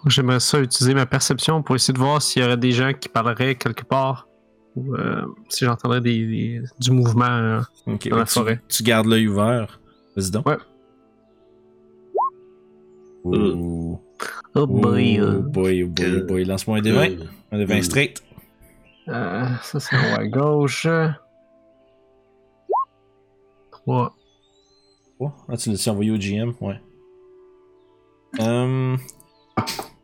[0.07, 3.09] J'aimerais ça utiliser ma perception pour essayer de voir s'il y aurait des gens qui
[3.09, 4.27] parleraient quelque part.
[4.75, 7.25] Ou euh, si j'entendrais des, des- du mouvement.
[7.25, 7.61] euh.
[7.87, 8.61] Ok, Dans la tu- forêt.
[8.69, 9.79] Tu, gardes l'œil ouvert.
[10.15, 10.45] Vas-y donc.
[10.47, 10.57] Ouais.
[13.23, 13.99] Ouh.
[14.55, 15.19] Oh boy.
[15.21, 16.43] Oh boy, oh boy, oh boy.
[16.45, 17.17] Lance-moi un D20.
[17.51, 18.23] Un D20 straight.
[19.07, 20.87] Euh, ça, c'est en haut à gauche.
[23.71, 24.15] 3.
[25.19, 26.79] Oh, ah, tu l'as envoyé au GM, ouais.
[28.39, 28.97] Hum,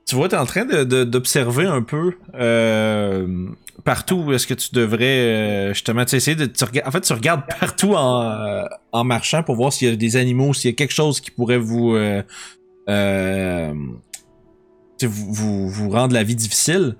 [0.05, 3.47] tu vois, t'es en train de- de- d'observer un peu euh,
[3.83, 6.45] partout où est-ce que tu devrais euh, justement essayer de.
[6.45, 9.95] tu en fait, tu regardes partout en, euh, en marchant pour voir s'il y a
[9.95, 11.95] des animaux, s'il y a quelque chose qui pourrait vous.
[11.95, 12.21] euh,
[12.89, 13.73] euh,
[15.01, 16.95] vous, vous, vous rendre la vie difficile.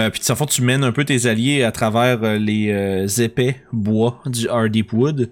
[0.00, 3.62] Euh, puis en fond, tu mènes un peu tes alliés à travers euh, les épais
[3.72, 5.30] bois du Hardeep Wood.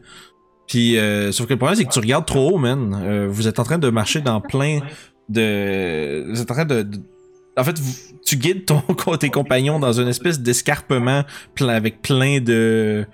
[0.69, 0.97] Puis,
[1.33, 3.27] sauf que le problème, c'est que tu regardes trop haut, man.
[3.29, 4.79] Vous êtes en train de marcher dans plein
[5.29, 6.27] de.
[6.31, 6.83] Vous êtes en train de.
[6.83, 7.01] de-
[7.57, 8.81] En fait, vous- tu guides ton,
[9.19, 13.05] tes compagnons dans une espèce d'escarpement plein, avec plein de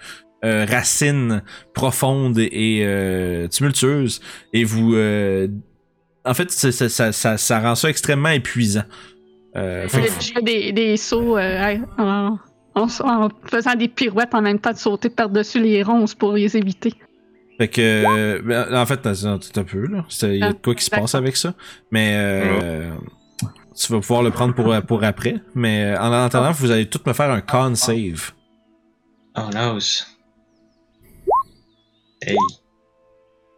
[0.45, 1.43] euh, racines
[1.75, 4.21] profondes et euh, tumultueuses.
[4.53, 4.95] Et vous.
[4.95, 5.49] euh,
[6.25, 8.83] en fait, ça, ça, ça, ça- ça rend ça extrêmement épuisant.
[9.57, 12.37] Euh, fait Je des, des sauts euh, en,
[12.75, 16.57] en- en faisant des pirouettes en même temps de sauter par-dessus les ronces pour les
[16.59, 16.93] éviter.
[17.59, 20.05] Fait que, euh, ben, en fait, attends un peu, là.
[20.25, 21.55] Il y a de quoi qui se passe avec ça.
[21.91, 22.91] Mais, euh,
[23.77, 25.37] tu vas pouvoir le prendre pour, pour après.
[25.55, 28.33] Mais, euh, en attendant, vous allez tous me faire un con save.
[29.37, 29.79] Oh no.
[32.23, 32.37] Hey.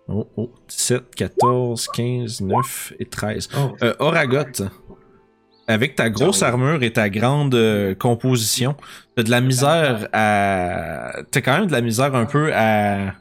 [0.09, 3.49] Oh, oh, 17, 14, 15, 9 et 13.
[3.57, 3.77] Oh.
[3.83, 4.65] Euh, Oragot,
[5.69, 8.75] avec ta grosse armure et ta grande euh, composition,
[9.15, 11.13] t'as de la misère à.
[11.31, 13.13] T'as quand même de la misère un peu à,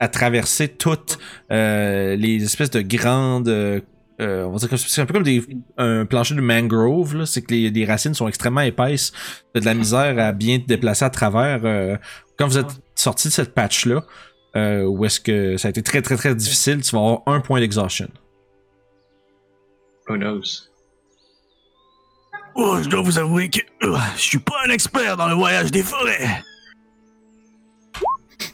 [0.00, 1.18] à traverser toutes
[1.52, 3.82] euh, les espèces de grandes.
[4.20, 5.44] Euh, euh, on va dire que c'est un peu comme des,
[5.78, 7.26] un plancher de mangrove, là.
[7.26, 9.12] c'est que les, les racines sont extrêmement épaisses.
[9.54, 11.64] T'as de la misère à bien te déplacer à travers.
[11.64, 11.96] euh,
[12.38, 14.04] quand vous êtes sorti de cette patch-là,
[14.56, 17.40] euh, où est-ce que ça a été très très très difficile, tu vas avoir un
[17.40, 18.08] point d'exhaustion.
[20.08, 20.68] Who knows?
[22.54, 25.70] Oh, je dois vous avouer que euh, je suis pas un expert dans le voyage
[25.70, 26.42] des forêts.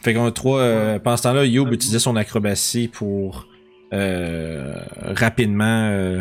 [0.04, 0.60] Fait qu'on a trois.
[0.60, 3.57] euh, pendant ce temps-là, Youb utilisait son acrobatie pour euh,
[3.92, 6.20] rapidement euh,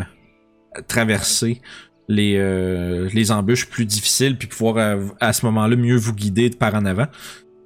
[0.86, 1.60] traverser
[2.08, 6.50] les, euh, les embûches plus difficiles, puis pouvoir euh, à ce moment-là mieux vous guider
[6.50, 7.06] de par en avant.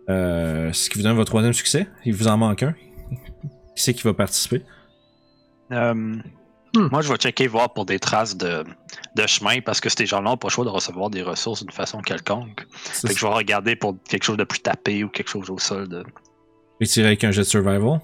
[0.08, 1.86] Euh, ce qui vous donne votre troisième succès.
[2.04, 2.72] Il vous en manque un.
[2.72, 4.62] Qui c'est qui va participer?
[5.70, 6.16] Euh,
[6.74, 6.88] Hmm.
[6.90, 8.64] Moi, je vais checker voir pour des traces de,
[9.14, 11.72] de chemin parce que ces gens-là n'ont pas le choix de recevoir des ressources d'une
[11.72, 12.66] façon quelconque.
[12.72, 15.58] Fait que je vais regarder pour quelque chose de plus tapé ou quelque chose au
[15.58, 15.88] sol.
[15.88, 16.02] De...
[16.80, 18.00] Et tirer avec un jet de survival.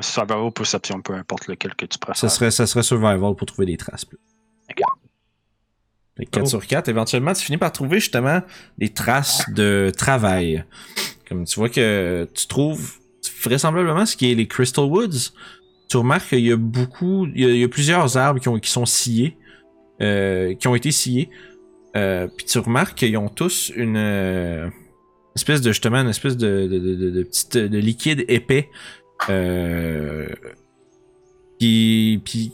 [0.00, 2.16] Survival ou perception, peu importe lequel que tu préfères.
[2.16, 4.04] Ça serait, ça serait survival pour trouver des traces.
[4.04, 4.16] Que
[6.24, 6.46] 4 Oh.
[6.46, 8.42] sur 4, éventuellement, tu finis par trouver justement
[8.78, 10.64] des traces de travail.
[11.28, 12.98] Comme tu vois que tu trouves
[13.42, 15.32] vraisemblablement ce qui est les Crystal Woods.
[15.88, 18.48] Tu remarques qu'il y a beaucoup, il y a, il y a plusieurs arbres qui,
[18.48, 19.36] ont, qui sont sciés,
[20.00, 21.28] euh, qui ont été sciés.
[21.96, 24.68] Euh, Puis tu remarques qu'ils ont tous une euh,
[25.34, 28.70] espèce de justement une espèce de, de, de, de, de petite de liquide épais
[29.30, 30.28] euh,
[31.58, 32.52] qui puis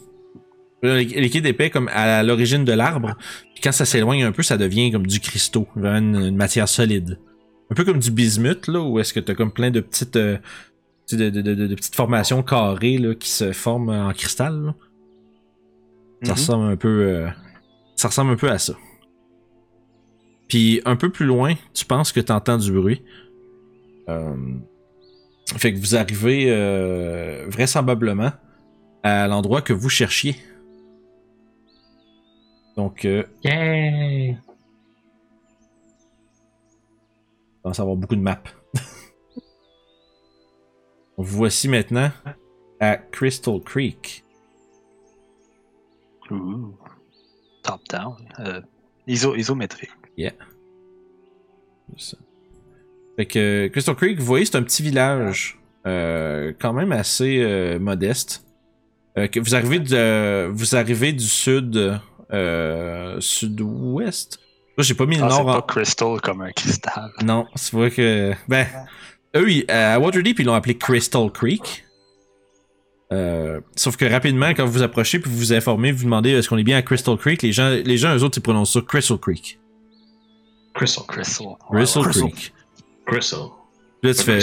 [0.82, 3.16] Le liquide épais comme à l'origine de l'arbre.
[3.54, 6.68] Puis quand ça s'éloigne un peu, ça devient comme du cristaux, vraiment une, une matière
[6.68, 7.18] solide.
[7.70, 10.38] Un peu comme du bismuth, là, où est-ce que t'as comme plein de petites, euh,
[11.12, 14.62] de, de- de- de petites formations carrées là, qui se forment en cristal.
[14.66, 14.74] là.
[16.22, 16.38] Ça Mhm.
[16.38, 17.28] ressemble un peu, euh,
[17.96, 18.74] ça ressemble un peu à ça.
[20.48, 23.02] Puis un peu plus loin, tu penses que t'entends du bruit.
[24.08, 24.34] Euh,
[25.56, 28.32] fait que vous arrivez euh, vraisemblablement
[29.02, 30.36] à l'endroit que vous cherchiez.
[32.76, 34.30] Donc, euh, Yeah!
[34.30, 34.38] Il
[37.62, 38.42] commence à avoir beaucoup de maps.
[41.16, 42.10] Vous voici maintenant
[42.78, 44.24] à Crystal Creek.
[46.30, 46.76] Ouh.
[47.62, 48.16] Top down.
[48.38, 48.60] Euh,
[49.06, 49.90] iso, isométrique.
[51.96, 52.18] Ça.
[53.18, 57.38] Fait que euh, Crystal Creek, vous voyez, c'est un petit village euh, quand même assez
[57.42, 58.44] euh, modeste.
[59.18, 61.98] Euh, que vous arrivez de, vous arrivez du sud,
[62.32, 64.38] euh, sud-ouest.
[64.76, 65.60] Là, j'ai pas mis le Ah, c'est nord en.
[65.60, 67.10] pas crystal comme un cristal.
[67.24, 68.32] Non, c'est vrai que.
[68.46, 68.64] Ben,
[69.34, 71.84] eux, ils- à Waterdeep, ils l'ont appelé Crystal Creek.
[73.12, 76.48] Euh, sauf que rapidement, quand vous vous approchez puis vous vous informez, vous demandez est-ce
[76.48, 78.80] qu'on est bien à Crystal Creek, les gens, les gens eux autres, ils prononcent ça
[78.86, 79.58] Crystal Creek.
[80.74, 81.04] Crystal.
[81.08, 81.46] Crystal.
[81.72, 82.30] Crystal Crystal.
[82.30, 82.52] Creek.
[83.08, 83.40] Crystal.
[84.00, 84.38] Puis là, tu fais.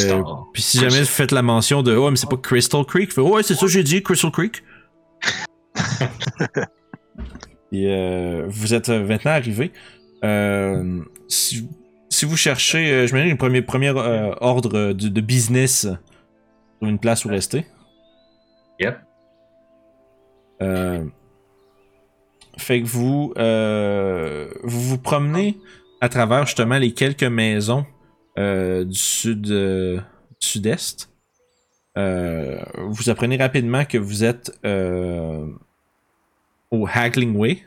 [0.54, 3.22] Puis si jamais vous faites la mention de oh, mais c'est pas Crystal Creek, fais
[3.22, 4.64] ouais, c'est ça, j'ai dit Crystal Creek.
[7.72, 9.72] Et euh, vous êtes euh, maintenant arrivé.
[10.24, 11.68] Euh, si,
[12.10, 17.00] si vous cherchez, euh, je me première, première euh, ordre de, de business sur une
[17.00, 17.66] place où rester.
[18.80, 19.00] Yep.
[22.58, 23.34] Fait que vous,
[24.64, 25.58] vous vous promenez
[26.00, 27.86] à travers justement les quelques maisons
[28.84, 30.00] du sud euh,
[30.40, 31.10] sud-est.
[31.98, 35.48] Euh, vous apprenez rapidement que vous êtes euh,
[36.70, 37.64] au Haggling Way,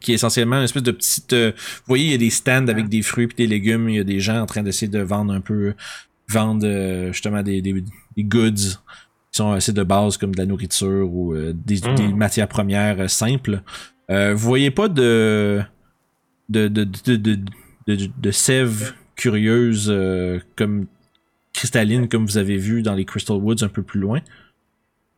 [0.00, 1.32] qui est essentiellement une espèce de petite.
[1.32, 3.88] euh, vous voyez, il y a des stands avec des fruits et des légumes.
[3.88, 5.74] Il y a des gens en train d'essayer de vendre un peu,
[6.28, 7.84] vendre euh, justement des, des,
[8.16, 8.54] des goods
[9.30, 13.00] qui sont assez de base comme de la nourriture ou euh, des, des matières premières
[13.02, 13.62] euh, simples.
[14.10, 15.62] Euh, vous voyez pas de
[16.48, 17.38] de, de, de, de,
[17.86, 20.86] de, de sève curieuse euh, comme
[21.52, 24.20] cristalline comme vous avez vu dans les Crystal Woods un peu plus loin.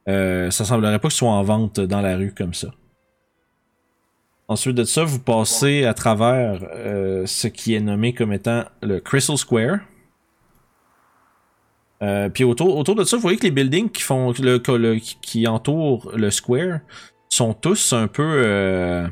[0.09, 2.69] Euh, ça semblerait pas que ce soit en vente dans la rue comme ça.
[4.49, 8.99] Ensuite de ça, vous passez à travers euh, ce qui est nommé comme étant le
[8.99, 9.79] Crystal Square.
[12.03, 14.59] Euh, puis autour, autour de ça, vous voyez que les buildings qui font le,
[14.99, 16.81] qui- entourent le square
[17.29, 19.09] sont tous un peu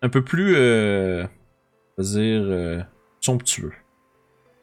[0.00, 0.56] un peu plus
[1.98, 2.86] dire
[3.20, 3.72] somptueux.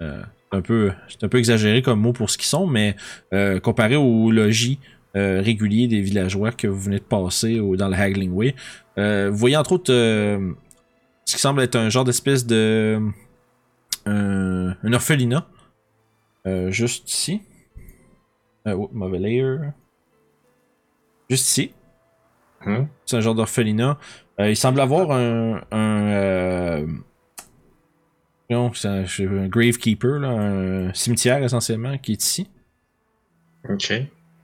[0.02, 2.96] Euh, c'est un peu c'est un peu exagéré comme mot pour ce qu'ils sont, mais
[3.34, 4.80] euh, comparé au logis
[5.16, 8.56] euh, régulier des villageois que vous venez de passer au- dans le Haggling Way,
[8.98, 13.00] vous voyez entre autres ce qui semble être un genre d'espèce de
[14.06, 15.48] un, un orphelinat
[16.48, 17.42] euh, juste ici.
[18.68, 19.58] Euh, oh, mauvais layer.
[21.30, 21.72] Juste ici.
[22.66, 22.86] Hmm.
[23.06, 23.98] C'est un genre d'orphelinat.
[24.40, 25.62] Euh, il semble avoir un.
[25.72, 26.86] un
[28.50, 32.50] non, c'est un, gravekeeper, là, un cimetière essentiellement, qui est ici.
[33.70, 33.94] Ok.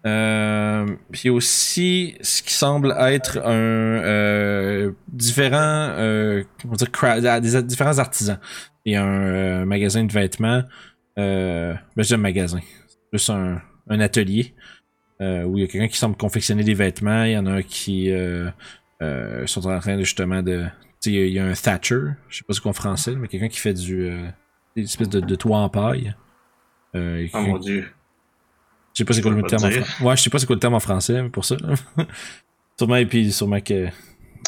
[0.06, 5.58] Euh, puis aussi, ce qui semble être un euh, différent,
[5.98, 8.40] euh, on va dire cra- des différents artisans.
[8.86, 10.62] Il y a un euh, magasin de vêtements,
[11.18, 14.54] euh, ben, je dis un magasin, c'est plus un, un atelier
[15.22, 17.24] euh, où il y a quelqu'un qui semble confectionner des vêtements.
[17.24, 18.12] Il y en a un qui
[19.48, 20.66] sont en train de justement de,
[21.08, 22.00] il y a- il y a un thatcher,
[22.30, 24.28] je sais pas ce qu'on français, mais quelqu'un qui fait du, euh,
[24.76, 26.14] une espèce de, de toit en paille.
[26.96, 27.88] Euh, Oh mon dieu.
[28.94, 30.04] je sais pas c'est quoi le terme en français.
[30.04, 31.56] Ouais, je sais pas c'est quoi le terme en français mais pour ça.
[32.78, 33.88] sûrement, et puis sûrement que.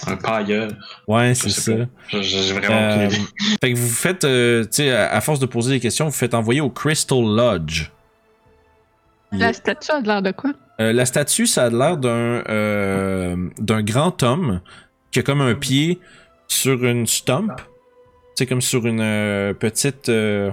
[0.06, 0.70] Un pailleur.
[1.08, 1.74] Ouais, c'est ça.
[2.10, 3.10] J'ai vraiment Euh,
[3.62, 6.12] fait que vous faites, euh, tu sais, à, à force de poser des questions, vous
[6.12, 7.90] faites envoyer au Crystal Lodge.
[9.32, 10.54] La statue a l'air de quoi?
[10.80, 14.62] Euh, la statue, ça a l'air d'un euh, d'un grand homme
[15.12, 16.00] qui a comme un pied
[16.48, 17.52] sur une stump.
[18.36, 20.10] C'est comme sur une euh, petite.
[20.10, 20.52] euh,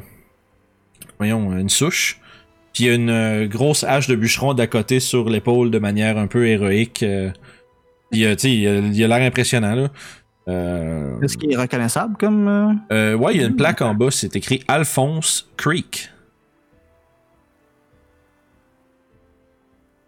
[1.18, 2.20] voyons, une souche.
[2.72, 5.78] Puis il y a une euh, grosse hache de bûcheron d'à côté sur l'épaule de
[5.78, 7.04] manière un peu héroïque.
[8.10, 9.88] Puis, euh, tu sais, il a l'air impressionnant, là.
[10.46, 12.46] Euh, Est-ce qu'il est reconnaissable comme.
[12.90, 16.10] ouais, il y a une plaque en bas, c'est écrit Alphonse Creek.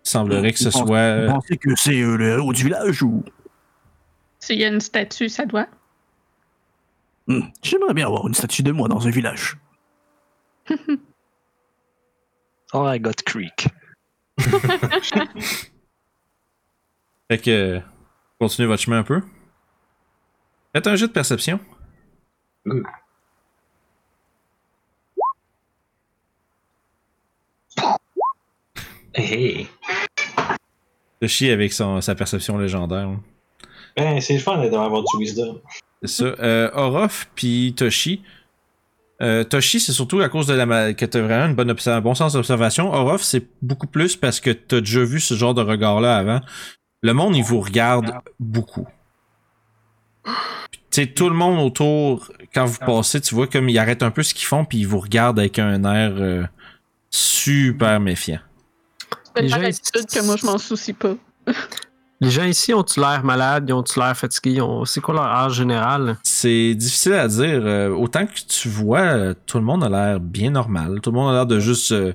[0.04, 1.26] Il semblerait que ce Vous pensez- soit.
[1.26, 3.24] Vous pensez que c'est euh, le héros du village ou?
[4.38, 5.66] S'il y a une statue, ça doit.
[7.26, 9.56] Hmm, J'aimerais bien avoir une statue de moi dans un village.
[12.74, 13.68] Oh, I got Creek.
[17.30, 17.80] Fait que.
[18.40, 19.22] Continuez votre chemin un peu.
[20.74, 21.60] Faites un jeu de perception.
[29.14, 29.68] Hey,
[31.20, 33.08] Toshi avec son, sa perception légendaire.
[33.96, 35.60] Ben, c'est le fun d'avoir du wisdom.
[36.06, 36.24] C'est ça.
[36.40, 38.22] Euh, Orof puis Toshi.
[39.22, 42.14] Euh, Toshi, c'est surtout à cause de la que t'as vraiment une bonne un bon
[42.14, 42.92] sens d'observation.
[42.92, 46.40] Orof, c'est beaucoup plus parce que t'as déjà vu ce genre de regard-là avant.
[47.02, 48.86] Le monde, il vous regarde beaucoup.
[50.24, 50.32] Tu
[50.90, 54.22] sais, tout le monde autour, quand vous passez, tu vois comme ils arrêtent un peu
[54.22, 56.44] ce qu'ils font puis ils vous regardent avec un air euh,
[57.10, 58.40] super méfiant.
[59.34, 61.14] Que moi, je m'en soucie pas.
[62.20, 63.66] Les gens ici ont-ils l'air malades?
[63.68, 64.52] Ils ont-ils l'air fatigués?
[64.56, 66.16] Ils ont- C'est quoi leur âge général?
[66.22, 67.60] C'est difficile à dire.
[67.64, 71.00] Euh, autant que tu vois, euh, tout le monde a l'air bien normal.
[71.02, 72.12] Tout le monde a l'air de juste euh,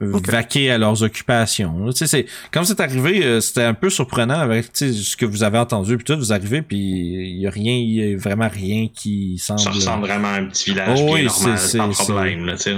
[0.00, 1.86] vaquer à leurs occupations.
[1.92, 5.44] Tu sais, c'est quand c'est arrivé, euh, c'était un peu surprenant avec ce que vous
[5.44, 5.96] avez entendu.
[5.96, 9.38] Puis tout, vous arrivez, puis il y a rien, il y a vraiment rien qui
[9.38, 9.60] semble.
[9.60, 12.44] Ça ressemble vraiment à un petit village Oh bien oui, normal, c'est- sans c'est- problème,
[12.44, 12.72] là, tu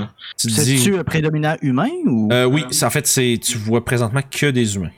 [0.51, 1.03] sais.
[1.05, 2.29] prédominant humain ou.
[2.33, 4.91] Euh, oui, c'est- en fait, c'est tu vois présentement que des humains.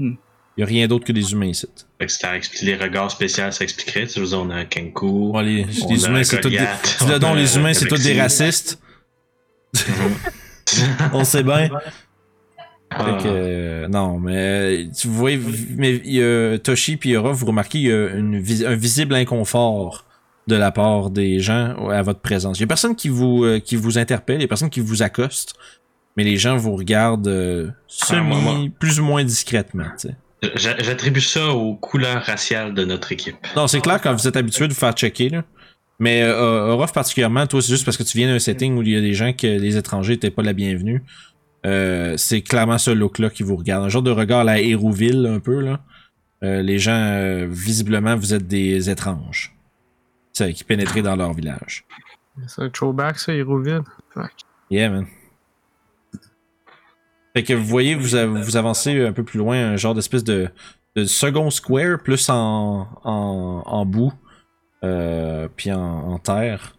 [0.00, 0.14] Hmm.
[0.56, 1.66] Il y a rien d'autre que des humains ici.
[1.98, 4.06] Fait que les regards spéciaux, ça expliquerait.
[4.06, 5.32] Tu sais, on a un Kenku.
[5.42, 6.58] Les, on les a humains, c'est tous des.
[7.36, 8.78] Les humains, c'est tous racistes.
[11.12, 11.68] On sait bien.
[12.90, 13.04] Ah.
[13.04, 15.30] Fait que, euh, non, mais tu vois,
[15.76, 18.74] mais il y a Toshi puis Yora, vous remarquez, il y a une vis- un
[18.74, 20.04] visible inconfort
[20.46, 22.58] de la part des gens à votre présence.
[22.58, 24.80] Il y a personne qui vous, euh, qui vous interpelle, il y a personne qui
[24.80, 25.54] vous accoste,
[26.16, 28.58] mais les gens vous regardent euh, semi, Ah, moi.
[28.78, 29.86] plus ou moins discrètement.
[30.56, 33.36] J'attribue ça aux couleurs raciales de notre équipe.
[33.56, 35.44] Non, c'est clair quand vous êtes habitué de vous faire checker, là.
[35.98, 38.90] Mais euh, Orof particulièrement, toi, c'est juste parce que tu viens d'un setting où il
[38.90, 41.02] y a des gens que les étrangers n'étaient pas la bienvenue.
[41.64, 43.84] Euh, c'est clairement ce look-là qui vous regarde.
[43.84, 45.80] Un genre de regard à la Hérouville, un peu, là.
[46.42, 49.54] Euh, les gens, euh, visiblement, vous êtes des étranges.
[50.32, 51.84] C'est qui pénétrez dans leur village.
[52.48, 53.82] C'est un throwback, ça, Hérouville?
[54.12, 54.32] Fuck.
[54.70, 55.06] Yeah, man.
[57.34, 60.48] Fait que vous voyez, vous, vous avancez un peu plus loin, un genre d'espèce de,
[61.06, 64.12] second square, plus en, en, en boue,
[64.84, 66.76] euh, puis en, en terre.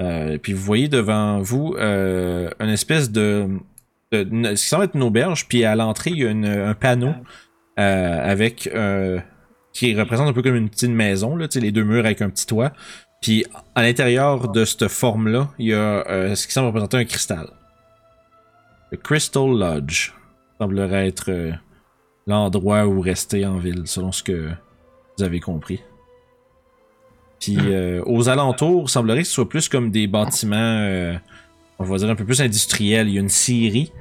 [0.00, 3.48] Euh, puis vous voyez devant vous euh, une espèce de,
[4.10, 4.24] de,
[4.54, 7.12] ce qui semble être une auberge, puis à l'entrée, il y a une- un panneau
[7.78, 9.20] euh, avec euh,
[9.74, 12.46] qui représente un peu comme une petite maison, là, les deux murs avec un petit
[12.46, 12.72] toit.
[13.20, 17.04] Puis à l'intérieur de cette forme-là, il y a euh, ce qui semble représenter un
[17.04, 17.46] cristal.
[18.92, 20.12] Le Crystal Lodge
[20.60, 21.52] semblerait être euh,
[22.26, 24.50] l'endroit où rester en ville, selon ce que
[25.16, 25.82] vous avez compris.
[27.40, 31.14] Puis euh, aux alentours, semblerait que ce soit plus comme des bâtiments, euh,
[31.78, 33.08] on va dire un peu plus industriels.
[33.08, 33.94] Il y a une scierie,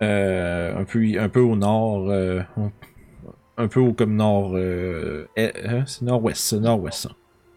[0.00, 6.40] un, peu, un peu au nord, un peu au comme nord, eh, hein, c'est nord-ouest,
[6.40, 7.08] c'est nord-ouest,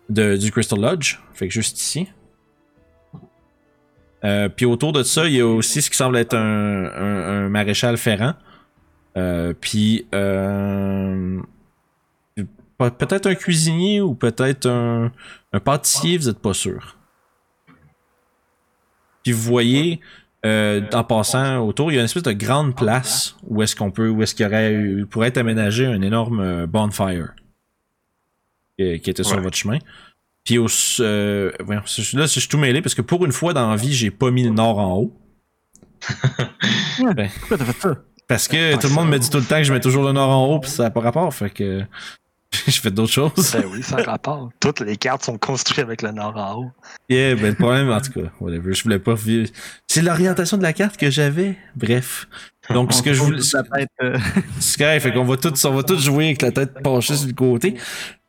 [0.09, 1.19] de, du Crystal Lodge.
[1.33, 2.09] Fait que juste ici.
[4.25, 7.45] Euh, puis autour de ça, il y a aussi ce qui semble être un, un-
[7.45, 8.33] un maréchal ferrant.
[9.17, 11.39] Euh, puis euh,
[12.35, 15.11] pe- peut-être un cuisinier ou peut-être un,
[15.53, 16.97] un pâtissier, vous n'êtes pas sûr.
[19.23, 19.99] Puis vous voyez,
[20.45, 23.91] euh, en passant autour, il y a une espèce de grande place où est-ce qu'on
[23.91, 27.33] peut, où est-ce qu'il y aurait, eu- pourrait être aménagé un énorme bonfire
[28.77, 29.43] qui, qui était sur Ouais.
[29.43, 29.79] votre chemin.
[30.43, 30.67] Puis au,
[31.01, 34.11] euh, là, je suis tout mêlé parce que pour une fois dans la vie, j'ai
[34.11, 35.13] pas mis le nord en haut.
[37.15, 37.95] Ben, Pourquoi t'as fait ça?
[38.27, 40.11] parce que tout le monde me dit tout le temps que je mets toujours le
[40.11, 41.33] nord en haut, puis ça n'a pas rapport.
[41.33, 41.83] Fait que
[42.67, 43.51] je fais d'autres choses.
[43.53, 44.49] Ben oui, sans rapport.
[44.59, 46.71] Toutes les cartes sont construites avec le nord en haut.
[47.09, 49.49] Yeah, ben le problème, en tout cas, whatever, je voulais pas vivre.
[49.87, 51.55] C'est l'orientation de la carte que j'avais.
[51.75, 52.27] Bref.
[52.71, 53.41] Donc, ce que je voulais.
[53.41, 54.17] Ça peut être, euh,
[54.77, 57.33] correct, fait qu'on va tous, on va tous jouer avec la tête penchée sur le
[57.33, 57.75] côté.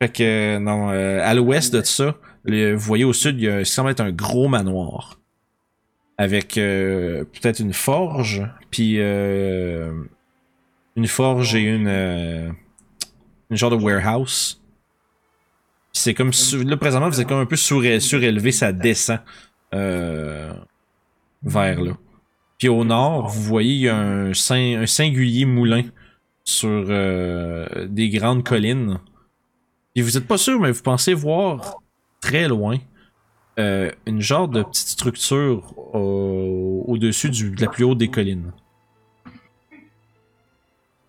[0.00, 2.14] Fait que, euh, non, euh, à l'ouest de ça,
[2.44, 5.18] le- vous voyez au sud, il y a, ça semble être un gros manoir.
[6.18, 9.90] Avec euh, peut-être une forge, puis euh,
[10.96, 12.50] une forge et une, euh,
[13.50, 14.60] une genre de warehouse.
[15.92, 16.30] C'est comme,
[16.64, 19.18] là, présentement, vous êtes comme un peu suré- surélevé, ça descend
[19.74, 20.52] euh,
[21.42, 21.92] vers là.
[22.58, 25.82] Puis au nord, vous voyez, un, sing- un singulier moulin
[26.44, 28.98] sur euh, des grandes collines.
[29.94, 31.76] Puis vous êtes pas sûr, mais vous pensez voir
[32.20, 32.78] très loin
[33.58, 38.52] euh, une genre de petite structure au- au-dessus de la plus haute des collines.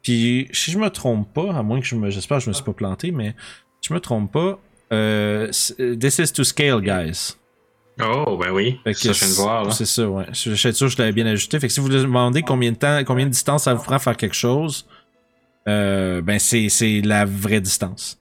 [0.04, 2.54] Puis si je me trompe pas, à moins que je me, j'espère que je me
[2.54, 3.36] suis pas planté, mais
[3.82, 4.60] si je me trompe pas,
[4.93, 7.36] euh, c'est- this is to scale, guys.
[8.02, 8.80] Oh, ben oui.
[8.84, 9.72] Fait que ça, je viens de voir, là.
[9.72, 10.26] C'est ça, ouais.
[10.34, 11.60] Je je suis sûr que je l'avais bien ajusté.
[11.60, 13.95] Fait que si vous vous demandez combien de temps, combien de distance ça vous prend
[13.95, 14.88] à faire quelque chose,
[15.68, 18.18] euh, ben c'est, c'est la vraie distance.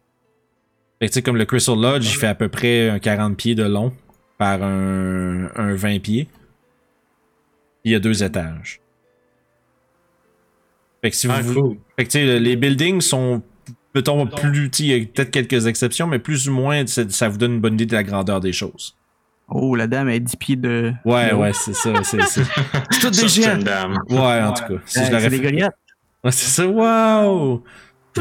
[0.99, 3.37] Fait que, tu sais, comme le Crystal Lodge, il fait à peu près un 40
[3.39, 3.93] pieds de long
[4.37, 6.29] par un, un 20 pieds.
[7.85, 8.81] Il y a deux étages.
[11.03, 11.77] Fait que si Ah, vous, cool.
[11.97, 13.43] fait que, tu sais, les buildings sont,
[13.95, 17.55] mettons, plus, il y a peut-être quelques exceptions, mais plus ou moins, ça, vous donne
[17.55, 18.97] une bonne idée de la grandeur des choses.
[19.49, 20.93] Oh, la dame est 10 pieds de.
[21.05, 21.93] Ouais, ouais, c'est ça.
[22.05, 22.45] C'est, c'est...
[22.91, 23.59] c'est tout Ça, des géants.
[23.59, 23.99] dame.
[24.09, 24.81] Ouais, en tout cas.
[24.85, 25.75] Si je l'aurais c'est des Goliaths.
[26.23, 27.65] Ouais, c'est ça, wow!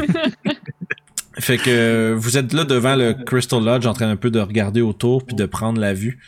[1.38, 4.80] fait que vous êtes là devant le Crystal Lodge en train un peu de regarder
[4.80, 6.18] autour puis de prendre la vue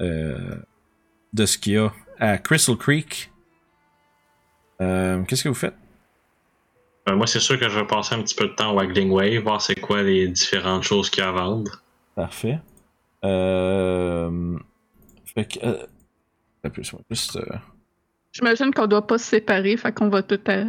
[0.00, 0.56] euh,
[1.32, 3.30] de ce qu'il y a à Crystal Creek.
[4.80, 5.74] Euh, Qu'est-ce que vous faites?
[7.08, 9.10] Euh, moi, c'est sûr que je vais passer un petit peu de temps au Waggling
[9.10, 11.82] Way, voir c'est quoi les différentes choses qu'il y a à vendre.
[12.14, 12.58] Parfait.
[13.24, 14.56] Euh,
[15.34, 15.66] fait que.
[15.66, 15.86] Euh,
[16.64, 16.70] ouais,
[17.10, 17.56] juste, euh,
[18.32, 20.64] J'imagine qu'on doit pas se séparer, fait qu'on va tout à...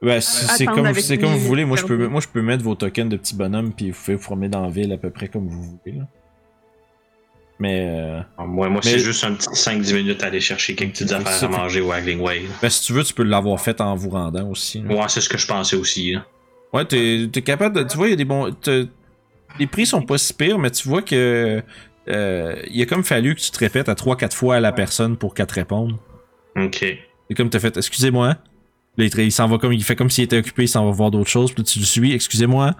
[0.00, 1.64] Ouais, c'est comme, c'est comme vous voulez.
[1.64, 4.16] Moi je, peux, moi, je peux mettre vos tokens de petits bonhommes, puis vous pouvez
[4.16, 5.98] vous promener dans la ville à peu près comme vous voulez.
[5.98, 6.04] Là.
[7.60, 10.74] Mais euh, Alors, Moi, moi Mais- c'est juste un petit 5-10 minutes à aller chercher
[10.76, 12.42] quelques petites affaires à manger au Waggling Way.
[12.62, 14.80] ben, si tu veux, tu peux l'avoir fait en vous rendant aussi.
[14.82, 14.94] là.
[14.94, 16.12] Ouais, c'est ce que je pensais aussi.
[16.12, 16.24] là.
[16.72, 17.82] Ouais, t'es es capable de.
[17.82, 18.54] Tu vois, il y a des bons.
[19.58, 21.62] Les prix sont pas si pires, mais tu vois que.
[22.08, 25.16] euh, il a comme fallu que tu te répètes à 3-4 fois à la personne
[25.16, 25.96] pour qu'elle te réponde.
[26.56, 26.84] Ok.
[27.28, 28.36] C'est comme t'as fait, excusez-moi.
[28.96, 31.10] Là, il, s'en va comme, il fait comme s'il était occupé, il s'en va voir
[31.10, 31.52] d'autres choses.
[31.52, 32.74] Puis là, tu le suis, excusez-moi.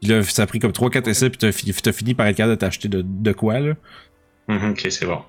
[0.00, 2.36] Puis là, ça a pris comme 3-4 essais, puis t'as fi- t'as fini par être
[2.36, 3.74] capable de t'acheter de, de quoi, là.
[4.50, 5.22] Mhm, ok, c'est bon.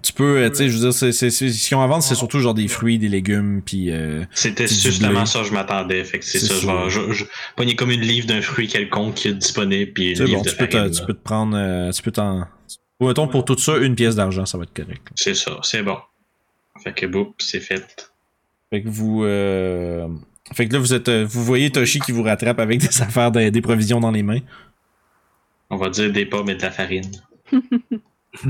[0.00, 1.86] Tu peux, euh, tu sais, je veux dire, c'est, c'est, c'est- ce qu'ils ont à
[1.88, 6.04] vendre, c'est surtout genre des fruits, des légumes, puis euh, C'était justement ça je m'attendais.
[6.04, 6.54] Fait que c'est ça.
[6.54, 7.24] Vais je, je,
[7.56, 10.50] pogner comme une livre d'un fruit quelconque qui est disponible, puis une livre bon, de
[10.50, 12.46] tu peux, farine, tu peux te prendre, euh, tu peux t'en...
[13.00, 15.02] Ou mettons, pour tout ça, une pièce d'argent, ça va être correct.
[15.04, 15.12] là.
[15.16, 15.98] C'est ça, c'est bon.
[16.84, 18.12] Fait que boum, c'est fait.
[18.70, 20.06] Fait que vous, euh...
[20.52, 23.48] fait que là, vous êtes, vous voyez Toshi qui vous rattrape avec des affaires, de-
[23.48, 24.40] des provisions dans les mains.
[25.70, 27.10] On va dire des pommes et de la farine.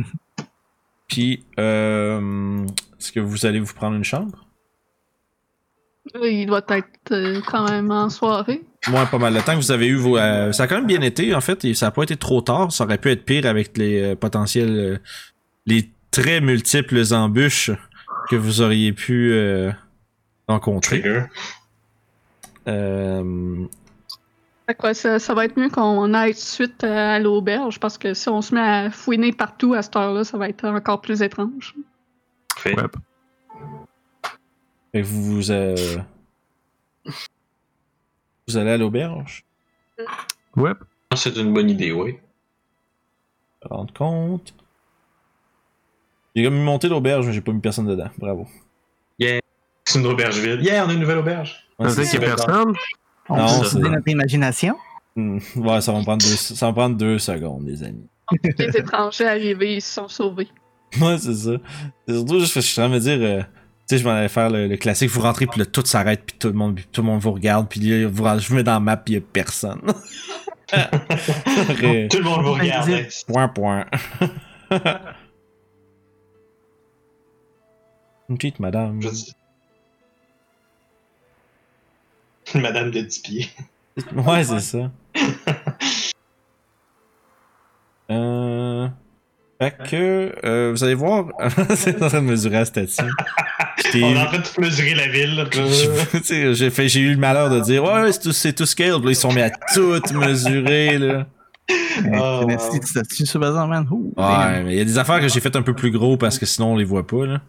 [1.08, 2.64] Puis, euh...
[2.98, 4.44] est-ce que vous allez vous prendre une chambre?
[6.22, 8.62] Il doit être euh, quand même en soirée.
[8.88, 10.16] Moi, pas mal de temps que vous avez eu vos.
[10.16, 12.40] euh, ça a quand même bien été, en fait, et ça n'a pas été trop
[12.40, 12.72] tard.
[12.72, 14.70] Ça aurait pu être pire avec les euh, potentiels.
[14.70, 14.98] euh,
[15.66, 17.70] les très multiples embûches
[18.30, 19.70] que vous auriez pu euh,
[20.48, 21.04] rencontrer.
[22.66, 23.64] Euh,
[24.92, 28.12] Ça, ça va être mieux qu'on aille tout de suite euh, à l'auberge, parce que
[28.12, 31.22] si on se met à fouiner partout à cette heure-là, ça va être encore plus
[31.22, 31.74] étrange.
[32.56, 32.74] Fait.
[32.74, 32.82] Ouais.
[34.92, 35.74] fait que vous, vous, euh,
[38.46, 39.44] vous allez à l'auberge?
[40.54, 40.72] Ouais.
[41.10, 42.18] Ah, C'est une bonne idée, oui.
[43.64, 44.54] me rendre compte.
[46.36, 48.10] J'ai comme monté l'auberge, mais j'ai pas mis personne dedans.
[48.18, 48.46] Bravo.
[49.18, 50.62] C'est une auberge vide.
[50.62, 51.66] Yeah, on a une nouvelle auberge.
[51.80, 52.74] Y a personne?
[53.28, 54.76] On Non, peut notre imagination?
[55.16, 58.08] Hmm, Ouais, ça va me prendre deux, ça va me prendre deux secondes, les amis.
[58.58, 60.48] Les étrangers arrivés, ils se sont sauvés.
[61.02, 61.50] Ouais, c'est ça.
[62.06, 63.46] C'est surtout juste que je suis en train de me dire, euh, tu
[63.88, 66.36] sais, je m'en allais faire le, le classique, vous rentrez, puis là, tout s'arrête, puis
[66.38, 68.62] tout le monde, tout le monde vous regarde, puis là, vous, rentrez- je vous mets
[68.62, 69.80] dans la map, puis il y a personne.
[70.70, 70.76] Tout
[72.18, 72.90] le monde vous regarde.
[73.26, 73.86] point, point.
[78.28, 79.00] Une petite madame.
[79.00, 79.08] Je
[82.54, 83.48] madame de 10 pieds.
[84.14, 84.90] Ouais, c'est ça.
[88.10, 88.88] Euh...
[89.60, 91.26] Fait que, euh, vous allez voir,
[91.74, 93.02] c'est en train de mesurer la statue.
[93.94, 95.44] On est en train de tout mesurer la ville.
[96.54, 99.10] j'ai fait j'ai eu le malheur de dire ouais c'est tout c'est tout scale là,
[99.10, 101.26] ils sont mis à tout mesurer là
[102.14, 102.58] Oh, wow.
[102.82, 103.86] statue sur man.
[103.90, 106.16] Ouh, ouais mais il y a des affaires que j'ai fait un peu plus gros
[106.16, 107.40] parce que sinon on les voit pas là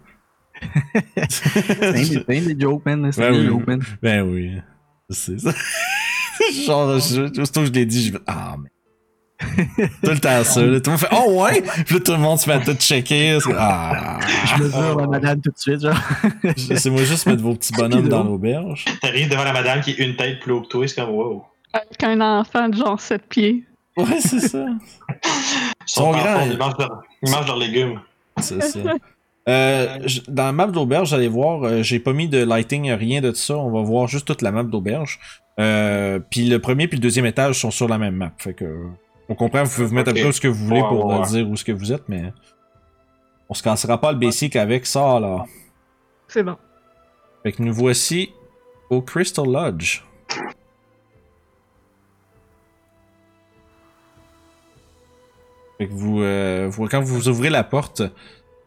[1.29, 3.11] C'est des- jokes, man.
[3.13, 3.45] C'est un des oui.
[3.47, 3.81] jokes, man.
[4.01, 4.57] ben oui
[5.09, 5.51] c'est ça
[6.65, 8.69] genre je, aussitôt que je l'ai dit je fais ah mais
[10.03, 10.79] tout le temps ça là.
[10.81, 11.61] tout le monde fait oh ouais?
[11.85, 14.95] Puis là tout le monde se met à tout checker parce que, ah Je mesure
[14.99, 15.95] la madame tout de suite, genre.
[16.69, 20.17] laissez-moi juste mettre vos petits bonhommes dans l'auberge T'arrives devant la madame qui est une
[20.17, 21.45] tête plus haut que toi, c'est comme wow.
[21.71, 23.63] Avec un enfant de genre 7 pieds.
[23.95, 25.23] ouais c'est ça Ils
[25.85, 28.01] sont grands, ils- Ils mangent leurs- ils mangent leurs légumes.
[28.41, 28.79] C'est ça.
[29.49, 29.97] Euh,
[30.27, 33.57] dans la map d'auberge, j'allais voir, euh, j'ai pas mis de lighting, rien de ça.
[33.57, 35.19] On va voir juste toute la map d'auberge.
[35.59, 38.31] Euh, puis le premier puis le deuxième étage sont sur la même map.
[38.37, 38.85] Fait que
[39.27, 41.19] on comprend, vous pouvez vous mettre un peu ce que vous voulez Ouais, pour ouais,
[41.19, 41.25] ouais.
[41.27, 42.31] dire où ce que vous êtes, mais
[43.49, 45.45] on se cassera pas le basic avec ça là.
[46.27, 46.55] C'est bon.
[47.43, 48.29] Fait que nous voici
[48.89, 50.01] au Crystal Lodge.
[55.77, 58.01] Fait que vous, euh, vous- quand vous ouvrez la porte,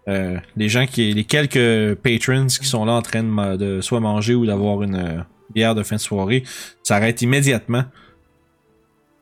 [0.08, 3.22] euh, les gens qui, les quelques patrons qui sont là en train
[3.56, 5.20] de, soit manger ou d'avoir une, euh,
[5.54, 6.44] bière de fin de soirée
[6.82, 7.84] s'arrête immédiatement.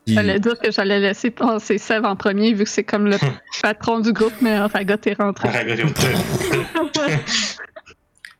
[0.05, 3.17] Puis- J'allais dire que j'allais laisser passer Sève en premier, vu que c'est comme le
[3.61, 5.49] patron du groupe, mais Ragot est rentré.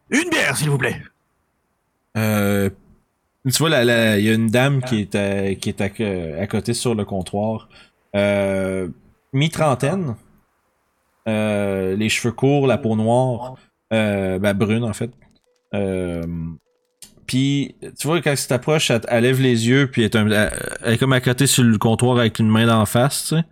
[0.10, 1.02] Une bière, s'il vous plaît.
[2.18, 2.70] Euh,
[3.50, 5.86] tu vois, il y a une dame qui est, à, qui est à,
[6.42, 7.70] à côté sur le comptoir.
[8.16, 8.90] Euh,
[9.34, 10.16] Mi-trentaine.
[11.28, 13.56] Euh, les cheveux courts, la peau noire.
[13.94, 15.12] Euh, ben, brune, en fait.
[15.74, 16.24] Euh,
[17.28, 20.30] puis, tu vois, quand tu t'approches, elle, elle lève les yeux, puis elle est, un-
[20.30, 20.52] elle-
[20.84, 23.44] elle est comme à côté sur le comptoir avec une main d'en face, tu sais.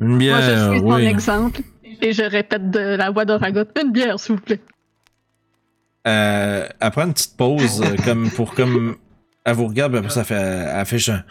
[0.00, 1.60] Une Moi, bière, je suis ton exemple
[2.00, 4.60] et je répète de la voix de Ragot une bière, s'il vous plaît.
[6.06, 8.96] Euh, elle prend une petite pause euh, comme pour comme
[9.44, 11.24] elle vous regarde puis ça fait elle fait juste un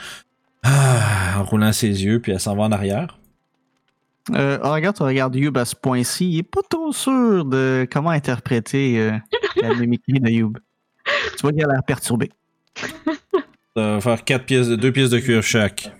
[0.63, 3.17] ah, en roulant ses yeux puis elle s'en va en arrière.
[4.35, 8.09] Euh, regarde, tu regardes Youb à ce point-ci, il est pas trop sûr de comment
[8.09, 9.11] interpréter euh,
[9.61, 10.57] la mimicry de Youb.
[11.05, 12.31] Tu vois qu'il a l'air perturbé.
[12.75, 15.91] Ça va faire quatre pièces de deux pièces de cuir chaque.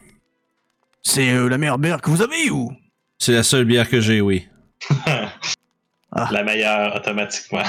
[1.04, 2.72] C'est euh, la meilleure bière que vous avez ou?
[3.18, 4.48] C'est la seule bière que j'ai, oui.
[6.32, 7.62] La meilleure, automatiquement.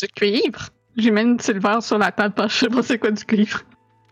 [0.00, 0.68] Du cuivre?
[0.96, 3.24] J'ai même une silver sur la table parce que je sais pas c'est quoi du
[3.24, 3.62] cuivre.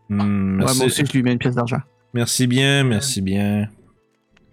[0.08, 1.80] Hmm, Ouais, moi aussi, je lui mets une pièce d'argent.
[2.12, 3.68] merci bien, merci bien.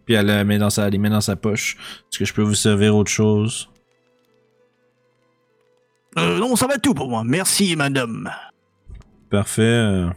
[0.05, 1.77] Puis elle la met dans sa, elle les met dans sa poche.
[2.11, 3.69] Est-ce que je peux vous servir autre chose?
[6.17, 7.23] euh, Non, ça va être tout pour moi.
[7.25, 8.29] Merci, madame.
[9.29, 9.61] Parfait.
[9.61, 10.09] euh,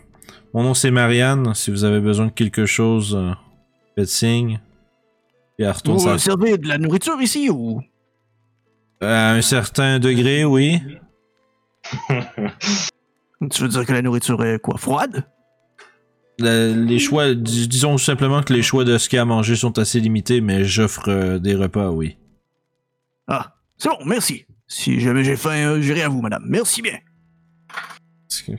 [0.53, 1.55] Mon nom c'est Marianne.
[1.55, 3.32] Si vous avez besoin de quelque chose, euh,
[3.95, 4.61] faites signe.
[5.57, 7.80] Puis elle retourne Vous sa euh, servez de la nourriture ici ou?
[9.01, 10.80] À un certain degré, oui.
[13.51, 14.76] Tu veux dire que la nourriture est quoi?
[14.78, 15.22] Froide?
[16.39, 19.57] Les choix, dis- disons simplement que les choix de ce qu'il y a à manger
[19.57, 22.18] sont assez limités, mais j'offre euh, des repas, oui.
[23.26, 24.45] Ah, c'est bon, merci.
[24.68, 26.45] Si jamais j'ai faim, euh, j'irai à vous, madame.
[26.47, 26.99] Merci bien.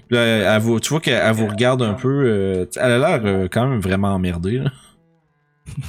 [0.09, 2.23] Là, elle- vous- tu vois qu'elle elle vous regarde un peu.
[2.25, 4.63] euh, elle a l'air quand même vraiment emmerdée.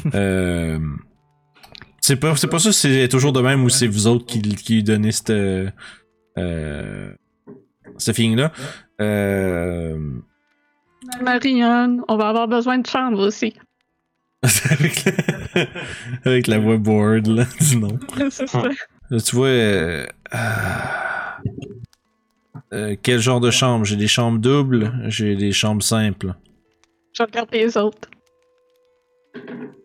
[2.01, 4.41] C'est pas, c'est pas ça si c'est toujours de même ou c'est vous autres qui,
[4.41, 5.29] qui lui donnez cette,
[6.37, 7.13] ce
[8.13, 8.51] feeling-là.
[9.03, 9.99] Euh,
[11.23, 13.55] Marianne, on va avoir besoin de chambre aussi.
[14.71, 15.67] avec, la,
[16.25, 17.99] avec la voix board là, du nom.
[18.31, 18.63] C'est ça.
[19.11, 19.49] Là, tu vois.
[19.49, 21.39] euh, ah,
[22.73, 23.85] euh, quel genre de chambre?
[23.85, 26.35] J'ai des chambres doubles, j'ai des chambres simples.
[27.15, 28.09] Je regarde les autres.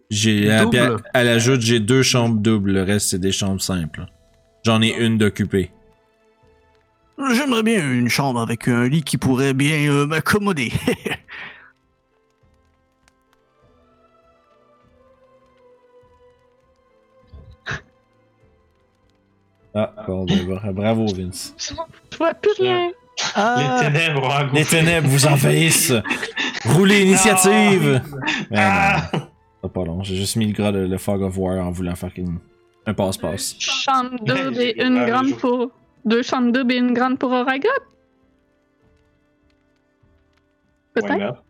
[0.10, 4.06] J'ai, puis elle, elle ajoute j'ai deux chambres doubles, le reste c'est des chambres simples.
[4.64, 5.72] J'en ai une d'occupée.
[7.18, 10.72] J'aimerais bien une chambre avec un lit qui pourrait bien euh, m'accommoder.
[19.76, 21.56] Ah, bon, ben, bra- bravo Vince.
[21.58, 21.74] Je
[22.18, 22.92] vois plus rien.
[23.36, 25.94] Ah, Les ténèbres ont Les ténèbres vous envahissent.
[26.66, 28.02] Roulez initiative.
[28.52, 29.10] Ben, Ah!
[29.14, 29.20] non,
[29.64, 30.04] c'est pas long.
[30.04, 32.40] J'ai juste mis le gras de le fog of war en voulant faire une-
[32.86, 33.56] un passe-passe.
[33.60, 35.72] Chambre double j'ai- et une ah, grande pour.
[36.06, 37.68] Deux chambres doubles et une grande pour Oragot.
[40.94, 41.44] Peut-être.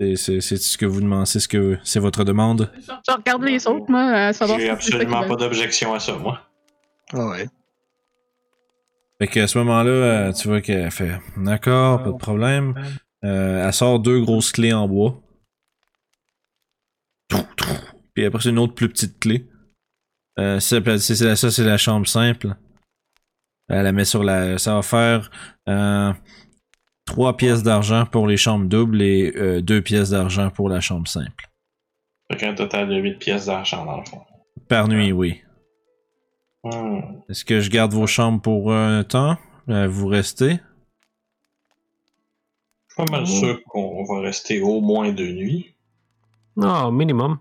[0.00, 2.72] C'est, c'est, c'est ce que vous demandez, c'est ce que c'est votre demande?
[3.08, 6.40] Je regarde les autres, moi, à savoir J'ai si absolument pas d'objection à ça, moi.
[7.12, 7.46] Ah ouais.
[9.20, 12.74] Fait qu'à ce moment-là, euh, tu vois qu'elle fait D'accord, pas de problème.
[13.24, 15.20] Euh, elle sort deux grosses clés en bois.
[18.14, 19.46] Puis après, c'est une autre plus petite clé.
[20.38, 22.56] Euh, ça, c'est, c'est la- ça, c'est la chambre simple.
[23.72, 24.58] Elle la met sur la.
[24.58, 25.30] Ça va faire
[25.68, 26.12] euh,
[27.06, 31.08] trois pièces d'argent pour les chambres doubles et euh, deux pièces d'argent pour la chambre
[31.08, 31.50] simple.
[32.30, 34.20] Fait qu'un total de 8 pièces d'argent dans le fond.
[34.68, 35.40] Par nuit, oui.
[36.64, 37.00] Hmm.
[37.30, 39.38] Est-ce que je garde vos chambres pour un temps?
[39.70, 40.60] Euh, vous restez?
[42.88, 45.74] Je suis pas mal sûr qu'on va rester au moins deux nuits.
[46.56, 47.38] Non, minimum.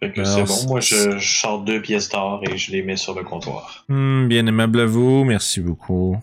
[0.00, 0.68] Fait que Alors, c'est bon.
[0.72, 3.84] Moi, je, je sors deux pièces d'or et je les mets sur le comptoir.
[3.88, 6.16] Hmm, bien aimable à vous, merci beaucoup.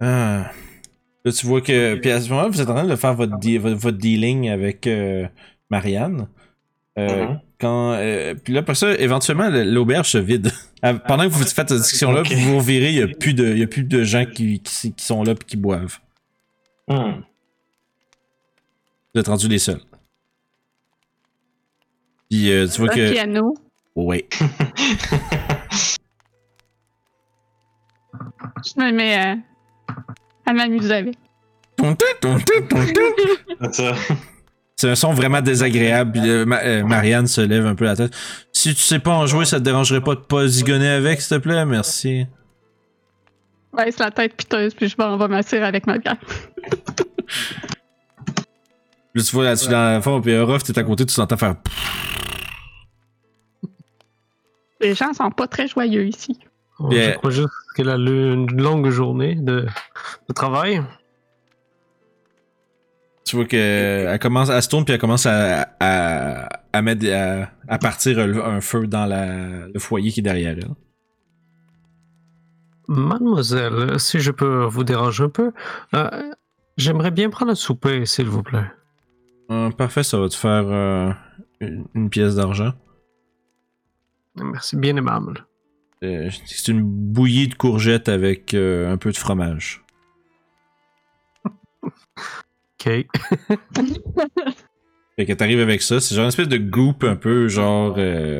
[0.00, 0.50] Ah.
[1.24, 1.94] Là, tu vois que.
[1.96, 4.50] Puis à ce moment-là, vous êtes en train de faire votre, de- votre, votre dealing
[4.50, 5.26] avec euh,
[5.70, 6.28] Marianne.
[6.98, 7.40] Euh, Mhm.
[7.58, 10.50] quand, euh, puis là, après ça, éventuellement, le- l'auberge se vide.
[10.86, 13.46] Ah, Pendant que vous faites cette discussion-là, vous vous revirez, il n'y a, plus de-
[13.52, 15.98] il y a plus de gens qui, qui, qui sont là et qui boivent.
[16.88, 17.22] Hmm.
[19.14, 19.80] Vous êtes rendus les seuls.
[22.30, 23.10] Puis euh, tu vois Un que.
[23.12, 23.54] piano.
[23.94, 24.26] Ouais.
[28.64, 29.36] Je me mets à,
[30.46, 31.16] à m'amuser avec.
[31.78, 33.92] C'est ça.
[34.76, 36.12] C'est un son vraiment désagréable.
[36.12, 38.12] Puis, euh, Ma- euh, Marianne se lève un peu la tête.
[38.52, 41.36] Si tu sais pas en jouer, ça te dérangerait pas de pas zigonner avec, s'il
[41.36, 41.64] te plaît?
[41.64, 42.26] Merci.
[43.76, 46.16] baisse la tête piteuse, puis je m'en vais m'asseoir avec ma bière.
[49.14, 51.56] Là, tu vois là-dessus dans la fond, puis Orof, t'es à côté, tu t'entends faire.
[54.80, 56.38] Les gens sont pas très joyeux ici.
[56.78, 57.12] Bon, Bien.
[57.12, 59.66] Je crois juste qu'elle a eu une longue journée de,
[60.28, 60.82] de travail.
[63.24, 67.06] Tu vois que elle commence à se tourne puis elle commence à, à, à mettre
[67.10, 70.68] à, à partir un, un feu dans la, le foyer qui est derrière elle.
[72.88, 75.52] Mademoiselle, si je peux vous déranger un peu,
[75.94, 76.32] euh,
[76.76, 78.70] j'aimerais bien prendre un souper, s'il vous plaît.
[79.50, 81.12] Euh, parfait, ça va te faire euh,
[81.60, 82.72] une, une pièce d'argent.
[84.36, 85.46] Merci, bien aimable.
[86.02, 89.82] Euh, c'est une bouillie de courgettes avec un peu de fromage.
[92.86, 92.86] Ok.
[95.16, 97.94] Fait que t'arrives avec ça, c'est genre une espèce de goop un peu genre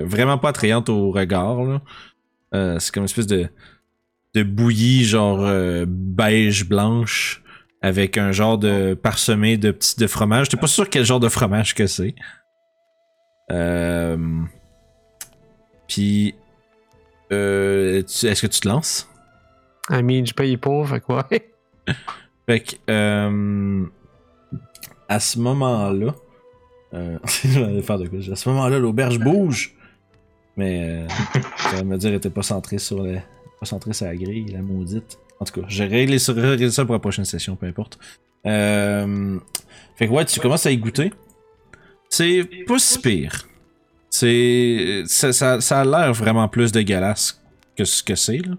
[0.06, 1.62] vraiment pas attrayante au regard.
[1.62, 1.80] là.
[2.80, 3.48] C'est comme une espèce de
[4.34, 5.46] de bouillie genre
[5.86, 7.43] beige blanche
[7.84, 10.48] avec un genre de parsemé de petits de fromage.
[10.48, 12.14] T'es pas sûr quel genre de fromage que c'est.
[13.52, 14.16] Euh,
[15.86, 16.34] Puis
[17.30, 19.06] euh, est-ce que tu te lances?
[19.90, 21.28] I mean, je paye pour, fait quoi?
[22.46, 23.84] Fait que, euh,
[25.08, 26.14] à ce moment-là,
[26.94, 28.18] euh, faire de quoi?
[28.32, 29.74] À ce moment-là, l'auberge bouge,
[30.56, 31.08] mais euh,
[31.56, 33.20] ça me dire, elle était pas centrée sur la,
[33.60, 35.18] pas centrée sur la grille, la maudite.
[35.40, 36.32] En tout cas, j'ai réglé ça,
[36.70, 37.98] ça pour la prochaine session, peu importe.
[38.46, 39.38] Euh,
[39.96, 41.12] fait que ouais, tu commences à y goûter.
[42.08, 43.48] C'est pas si pire.
[44.10, 47.42] C'est, ça, ça, ça a l'air vraiment plus dégueulasse
[47.76, 48.54] que ce que c'est là.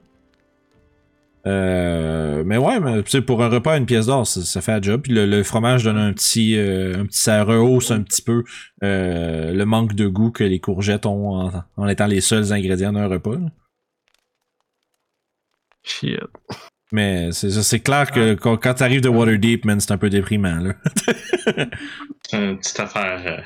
[1.47, 5.01] Euh, mais ouais, mais pour un repas, une pièce d'or, ça, fait la job.
[5.03, 8.43] Puis le, le fromage donne un petit, euh, un petit, ça rehausse un petit peu
[8.83, 12.93] euh, le manque de goût que les courgettes ont en, en étant les seuls ingrédients
[12.93, 13.35] d'un repas.
[13.35, 13.51] là.
[15.85, 16.19] Shit.
[16.91, 20.55] Mais c'est c'est clair que quand, quand t'arrives de Waterdeep, man, c'est un peu déprimant
[20.59, 20.73] là.
[22.27, 23.21] C'est une petite affaire.
[23.25, 23.41] euh,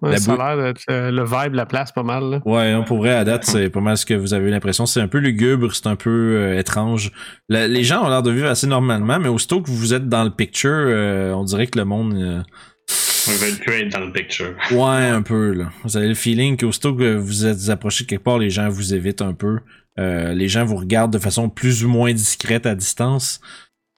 [0.00, 2.22] Ouais, ça a l'air d'être euh, le vibe, la place, pas mal.
[2.30, 2.40] Là.
[2.44, 4.86] Ouais, hein, pour vrai, à date, c'est pas mal ce que vous avez l'impression.
[4.86, 7.10] C'est un peu lugubre, c'est un peu euh, étrange.
[7.48, 10.22] Le- les gens ont l'air de vivre assez normalement, mais aussitôt que vous êtes dans
[10.22, 12.14] le picture, euh, on dirait que le monde.
[12.14, 12.42] euh,
[13.28, 14.54] On veut plus être dans le picture.
[14.70, 15.70] Ouais, un peu, là.
[15.82, 18.94] Vous avez le feeling qu'aussitôt que vous êtes approché de quelque part, les gens vous
[18.94, 19.58] évitent un peu.
[19.98, 23.40] Euh, les gens vous regardent de façon plus ou moins discrète à distance.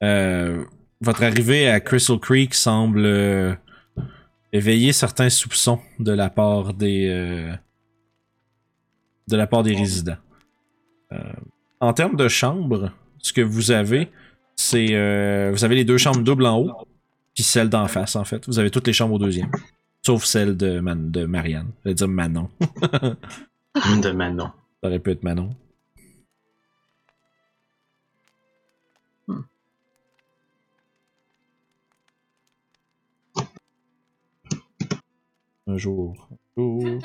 [0.03, 0.65] Euh,
[1.01, 3.55] votre arrivée à Crystal Creek semble euh,
[4.53, 7.09] éveiller certains soupçons de la part des
[9.29, 10.17] de la part des résidents.
[11.81, 14.11] En termes de chambres, ce que vous avez,
[14.57, 14.87] c'est
[15.53, 16.73] vous avez les deux chambres doubles en haut,
[17.35, 18.47] puis celle d'en face en fait.
[18.47, 19.51] Vous avez toutes les chambres au deuxième.
[20.05, 21.71] Sauf celle de, Man- de Marianne.
[21.85, 22.49] Je vais dire Manon.
[24.03, 24.51] De Manon.
[24.83, 25.51] Ça aurait pu être Manon.
[35.71, 36.29] Un jour.
[36.57, 36.85] Un jour.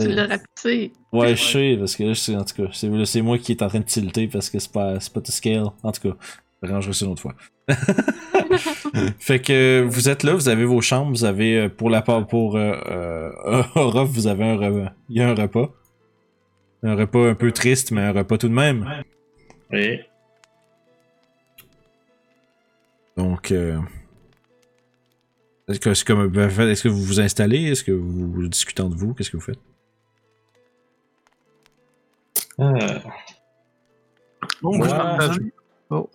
[0.00, 0.92] Tu Euh, l'as rapetissé.
[1.12, 3.68] Ouais, je sais, parce que là, c'est, en tout cas, c'est, moi qui est en
[3.68, 5.66] train de tilter parce que c'est pas, c'est pas to scale.
[5.84, 6.16] En tout cas,
[6.64, 7.34] je rangerai ça une autre fois.
[9.20, 12.26] fait que vous êtes là, vous avez vos chambres, vous avez euh, pour la part
[12.26, 12.74] pour euh,
[13.46, 13.62] euh,
[14.04, 14.92] vous avez un repas.
[15.08, 15.70] Il y a un repas.
[16.82, 19.04] Un repas un peu triste, mais un repas tout de même.
[19.70, 20.00] Oui.
[23.16, 23.78] Donc, euh,
[25.68, 27.64] est-ce que, c'est comme, ben, fait, est-ce que vous vous installez?
[27.70, 29.14] Est-ce que vous, vous discutez entre vous?
[29.14, 29.58] Qu'est-ce que vous faites?
[32.60, 32.98] Euh,
[34.62, 34.86] Bon, Ouais.
[34.88, 35.52] vous, aviez-
[35.90, 36.10] Oh.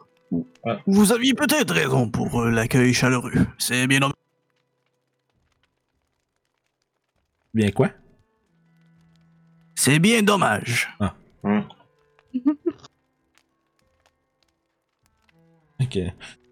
[0.87, 3.31] vous aviez peut-être raison pour euh, l'accueil chaleureux.
[3.57, 4.15] C'est bien dommage.
[7.53, 7.89] Bien quoi?
[9.75, 10.89] C'est bien dommage.
[11.43, 11.63] hum.
[15.81, 15.97] Ok.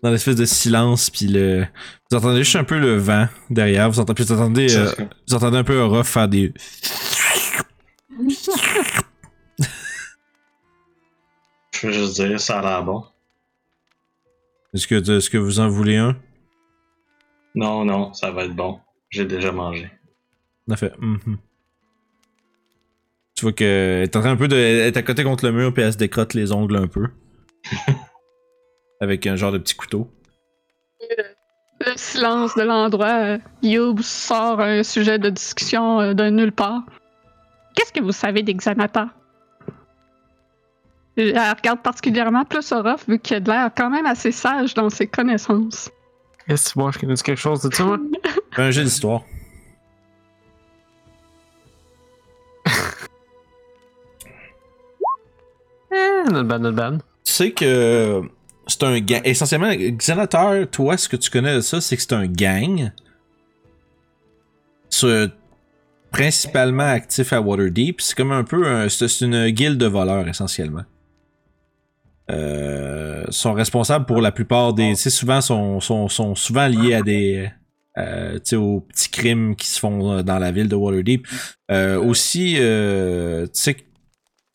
[0.03, 1.65] Dans l'espèce de silence, puis le.
[2.09, 3.89] Vous entendez juste un peu le vent derrière.
[3.89, 4.91] Vous entendez, vous entendez, euh,
[5.27, 6.53] vous entendez un peu Aura faire des.
[11.71, 13.03] Je veux juste dire, ça a l'air bon.
[14.73, 16.15] Est-ce que, est-ce que vous en voulez un?
[17.55, 18.79] Non, non, ça va être bon.
[19.09, 19.89] J'ai déjà mangé.
[20.69, 20.93] En fait.
[20.99, 21.37] mhm.
[23.35, 24.55] Tu vois qu'elle est en train un peu de.
[24.55, 27.07] Elle est à côté contre le mur, puis elle se décrotte les ongles un peu.
[28.99, 30.09] Avec un genre de petit couteau.
[31.85, 36.83] Le silence de l'endroit, euh, Youb sort un sujet de discussion euh, de nulle part.
[37.75, 39.09] Qu'est-ce que vous savez d'Exanata?
[41.15, 44.89] Elle regarde particulièrement plus Orof, vu qu'il a de l'air quand même assez sage dans
[44.89, 45.89] ses connaissances.
[46.47, 47.97] Est-ce que moi, je connais quelque chose de ça, moi?
[48.57, 49.21] Un jeu d'histoire.
[55.89, 57.01] Eh, not bad, not bad.
[57.23, 58.21] sais que
[58.67, 59.21] c'est un gang.
[59.23, 62.91] Essentiellement, Xanatar, toi, ce que tu connais de ça, c'est que c'est un gang.
[64.89, 65.31] C'est
[66.11, 68.01] principalement actif à Waterdeep.
[68.01, 70.83] C'est comme un peu un, c'est une guilde de voleurs, essentiellement.
[72.29, 74.89] Euh, sont responsables pour la plupart des.
[74.91, 77.49] Tu sais, souvent, sont, sont, sont souvent liés à des.
[77.97, 81.27] euh, tu sais, aux petits crimes qui se font dans la ville de Waterdeep.
[81.71, 83.77] Euh, aussi, euh, tu sais,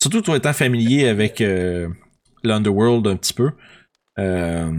[0.01, 1.87] surtout toi étant familier avec euh,
[2.43, 3.51] l'Underworld un petit peu,
[4.19, 4.71] euh,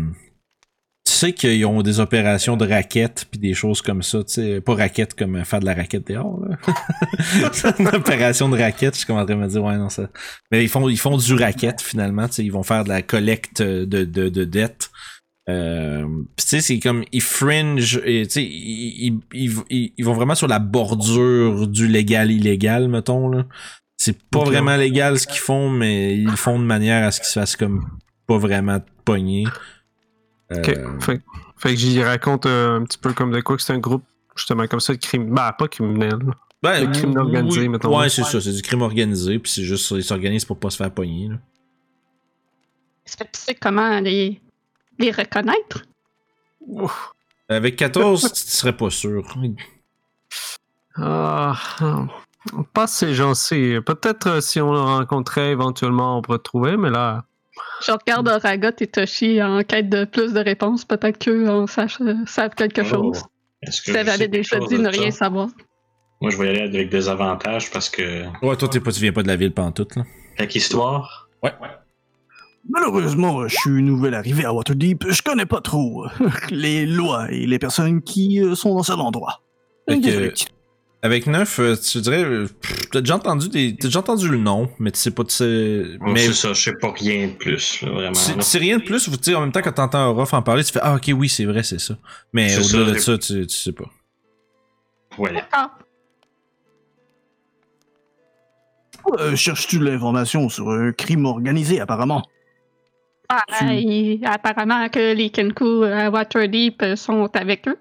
[1.05, 4.61] tu sais qu'ils ont des opérations de raquettes puis des choses comme ça, tu sais,
[4.61, 6.57] pas raquettes comme faire de la raquette dehors, là.
[7.53, 9.91] C'est une opération de raquette, je suis comme en train de me dire, ouais, non,
[9.91, 10.09] ça.
[10.51, 13.03] Mais ils font, ils font du raquette, finalement, tu sais, ils vont faire de la
[13.03, 14.91] collecte de, de, de dettes.
[15.51, 16.07] Euh,
[16.39, 20.49] tu sais, c'est comme, ils fringe, tu sais, ils, ils, ils, ils vont vraiment sur
[20.49, 23.45] la bordure du légal-illégal, mettons, là.
[23.97, 27.29] C'est pas vraiment légal ce qu'ils font, mais ils font de manière à ce qu'ils
[27.29, 27.87] se fassent comme
[28.27, 29.45] pas vraiment pogner.
[30.53, 31.01] Euh, Ok.
[31.03, 31.23] Fait,
[31.57, 34.05] fait que j'y raconte euh, un petit peu comme de quoi que c'est un groupe,
[34.37, 35.35] justement, comme ça, de crime.
[35.35, 36.19] Bah, pas criminel.
[36.63, 37.99] ben, le crime organisé, oui, mettons.
[37.99, 40.77] Ouais, c'est ça, c'est du crime organisé, puis c'est juste, ils s'organisent pour pas se
[40.77, 41.37] faire pogner, là.
[43.07, 44.41] Est-ce que tu sais comment les,
[44.99, 45.85] les reconnaître?
[47.49, 49.23] Avec 14, tu serais pas sûr.
[50.97, 52.07] Ah, ah,
[52.73, 53.77] pas ces gens-ci.
[53.85, 57.25] Peut-être euh, si on le rencontrait éventuellement, on pourrait trouver, mais là.
[57.87, 60.85] Je regarde Oragot et Toshi en quête de plus de réponses.
[60.85, 62.85] Peut-être qu'eux en sachent, euh, savent quelque Oh.
[62.85, 63.23] chose.
[63.63, 65.19] Est-ce que déjà dit de ne rien ça?
[65.27, 65.49] savoir.
[66.21, 68.25] Moi, je vais y aller avec des avantages parce que.
[68.45, 70.05] Ouais, toi, t'es pas, tu viens pas de la ville pantoute, là.
[70.39, 71.29] Avec histoire.
[72.69, 75.05] Malheureusement, je suis nouvel arrivé à Waterdeep.
[75.11, 76.09] Je connais pas trop euh,
[76.51, 79.43] les lois et les personnes qui euh, sont dans cet endroit.
[79.89, 80.33] Fait que-
[81.05, 82.49] Avec 9, euh, tu dirais, euh,
[82.91, 85.85] t'as déjà entendu des, t'as déjà entendu le nom, mais tu sais pas, tu sais,
[86.01, 86.13] Mais...
[86.15, 88.13] mais C'est ça, je sais pas rien de plus, vraiment.
[88.15, 90.65] tu sais rien de plus, tu sais, en même temps, quand t'entends Orof en parler,
[90.65, 91.99] tu fais, ah, ok, oui, c'est vrai, c'est ça.
[92.33, 93.85] Mais au-delà de ça, tu, tu sais pas.
[95.19, 95.47] Voilà.
[99.19, 102.23] Euh, Cherches-tu l'information sur un crime organisé, apparemment?
[103.29, 107.77] Ah, Tu- apparemment que les Kenku à Waterdeep euh, sont avec eux.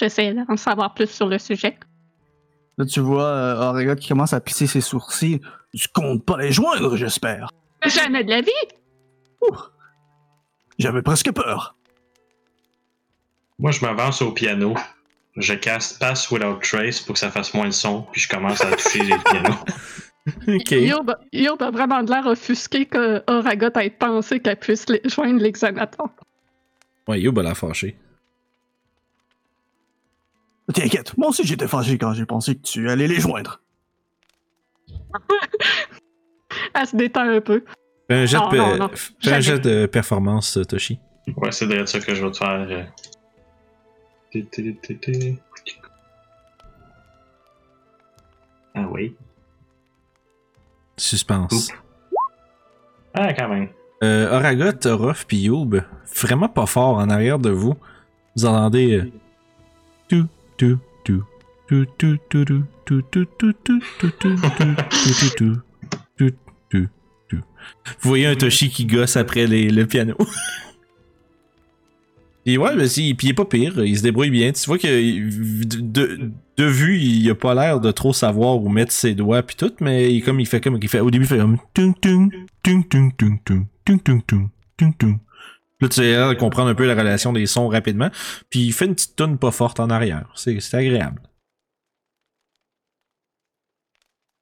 [0.00, 1.78] Je- J'essaie d'en savoir plus sur le sujet.
[2.78, 5.40] Là, tu vois euh, Auriga qui commence à pisser ses sourcils.
[5.74, 7.48] Tu comptes pas les joindre, j'espère.
[7.86, 8.50] Jamais de la vie!
[10.78, 11.76] J'avais presque peur.
[13.58, 14.74] Moi, je m'avance au piano.
[15.36, 18.60] Je casse Pass Without Trace pour que ça fasse moins de son, puis je commence
[18.62, 19.54] à toucher les pianos.
[20.46, 20.70] Ok.
[20.72, 25.40] Yob, Yob a vraiment de l'air offusqué que Oragot ait pensé qu'elle puisse les- joindre
[25.40, 26.10] l'exanator.
[27.08, 27.96] Ouais, Youb a la fâché.
[30.72, 33.60] T'inquiète, moi aussi j'étais fâché quand j'ai pensé que tu allais les joindre.
[36.74, 37.64] Elle se détend un peu.
[38.08, 39.42] Fais un jet, Non, de, non, non, fais un jamais.
[39.42, 40.98] jet de performance, euh, Toshi.
[41.36, 42.66] Ouais, c'est de ça que je vais te faire.
[42.68, 42.82] euh.
[44.32, 45.38] Té, té, té, té.
[48.74, 49.16] Ah oui.
[50.96, 51.72] Suspense.
[53.14, 53.68] Ah, quand même.
[54.02, 55.76] Euh, Oragot, Orof puis Youb,
[56.16, 57.74] vraiment pas fort en arrière de vous.
[58.36, 59.10] Vous entendez euh,
[68.02, 70.16] Vous voyez un Toshi qui gosse après le piano.
[72.44, 74.50] Puis ouais, mais si, puis il est pas pire, il se débrouille bien.
[74.52, 78.92] Tu vois que de, de, vue, il a pas l'air de trop savoir où mettre
[78.92, 81.28] ses doigts puis tout, mais il, comme il fait comme il fait au début il
[81.28, 82.30] fait comme tung tung
[82.62, 85.18] tung tung tung tung tung tung tung tung.
[85.80, 88.10] Là tu de comprendre un peu la relation des sons rapidement,
[88.50, 90.30] puis il fait une petite tune pas forte en arrière.
[90.34, 91.22] C'est agréable.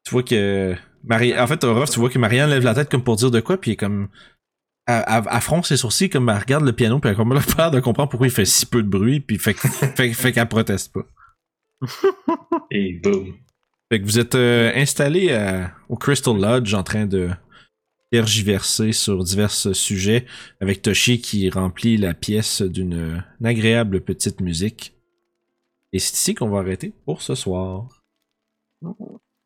[0.04, 0.74] Tu vois que
[1.04, 3.40] Marie en fait Orof, tu vois que Marianne lève la tête comme pour dire de
[3.40, 4.08] quoi puis comme
[4.86, 7.80] elle, fronce ses sourcils comme elle regarde le piano puis elle a comme l'air de
[7.80, 11.06] comprendre pourquoi il fait si peu de bruit puis fait, fait, fait qu'elle proteste pas.
[12.70, 13.34] Et boum.
[13.92, 17.30] Fait que vous êtes euh, installé à- au Crystal Lodge en train de
[18.10, 20.24] tergiverser sur divers sujets
[20.60, 24.94] avec Toshi qui remplit la pièce d'une une agréable petite musique.
[25.92, 27.88] Et c'est ici qu'on va arrêter pour ce soir.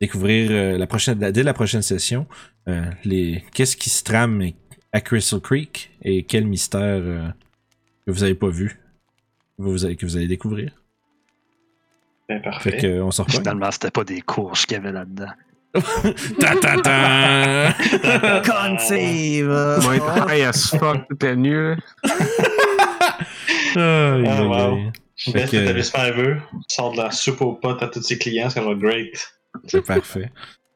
[0.01, 2.27] Découvrir euh, la prochaine, dès la prochaine session
[2.67, 4.51] euh, les qu'est-ce qui se trame
[4.91, 7.27] à Crystal Creek et quel mystère euh,
[8.05, 8.79] que vous avez pas vu
[9.57, 10.71] que vous allez, que vous allez découvrir.
[12.29, 12.77] Ben, Fait parfait.
[12.77, 13.39] que euh, on s'en reprend.
[13.39, 15.31] Finalement, c'était pas des courges qu'il y avait là-dedans
[16.39, 17.73] ta ta ta!
[18.41, 19.51] Conceive!
[19.51, 21.07] As fuck.
[23.75, 24.91] Ah, ah wow.
[25.33, 25.57] Best que...
[25.57, 29.33] à de la soupe aux potes à tous ses clients, ça va great.
[29.65, 30.31] C'est parfait.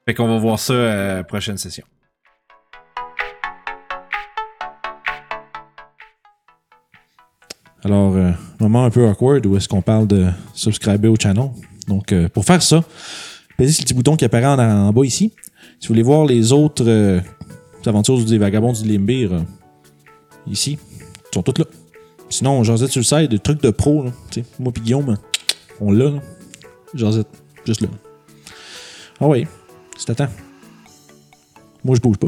[0.05, 1.85] Fait qu'on va voir ça à la prochaine session.
[7.83, 11.51] Alors, euh, moment un peu awkward où est-ce qu'on parle de subscriber au channel.
[11.87, 12.83] Donc, euh, pour faire ça,
[13.57, 15.33] pesez sur le petit bouton qui apparaît en, bas ici.
[15.79, 17.19] Si vous voulez voir les autres euh,
[17.85, 19.41] aventures des vagabonds du Limbir, euh,
[20.49, 21.65] ici, ils sont toutes là.
[22.29, 25.17] Sinon, Josette sur le site, des trucs de pro, là, tu sais, moi pis Guillaume,
[25.79, 26.19] on l'a, là.
[26.93, 27.27] Josette,
[27.65, 27.87] juste là.
[29.19, 29.47] Ah oui,
[29.97, 30.27] c'est à temps.
[31.83, 32.27] Moi, je bouge pas.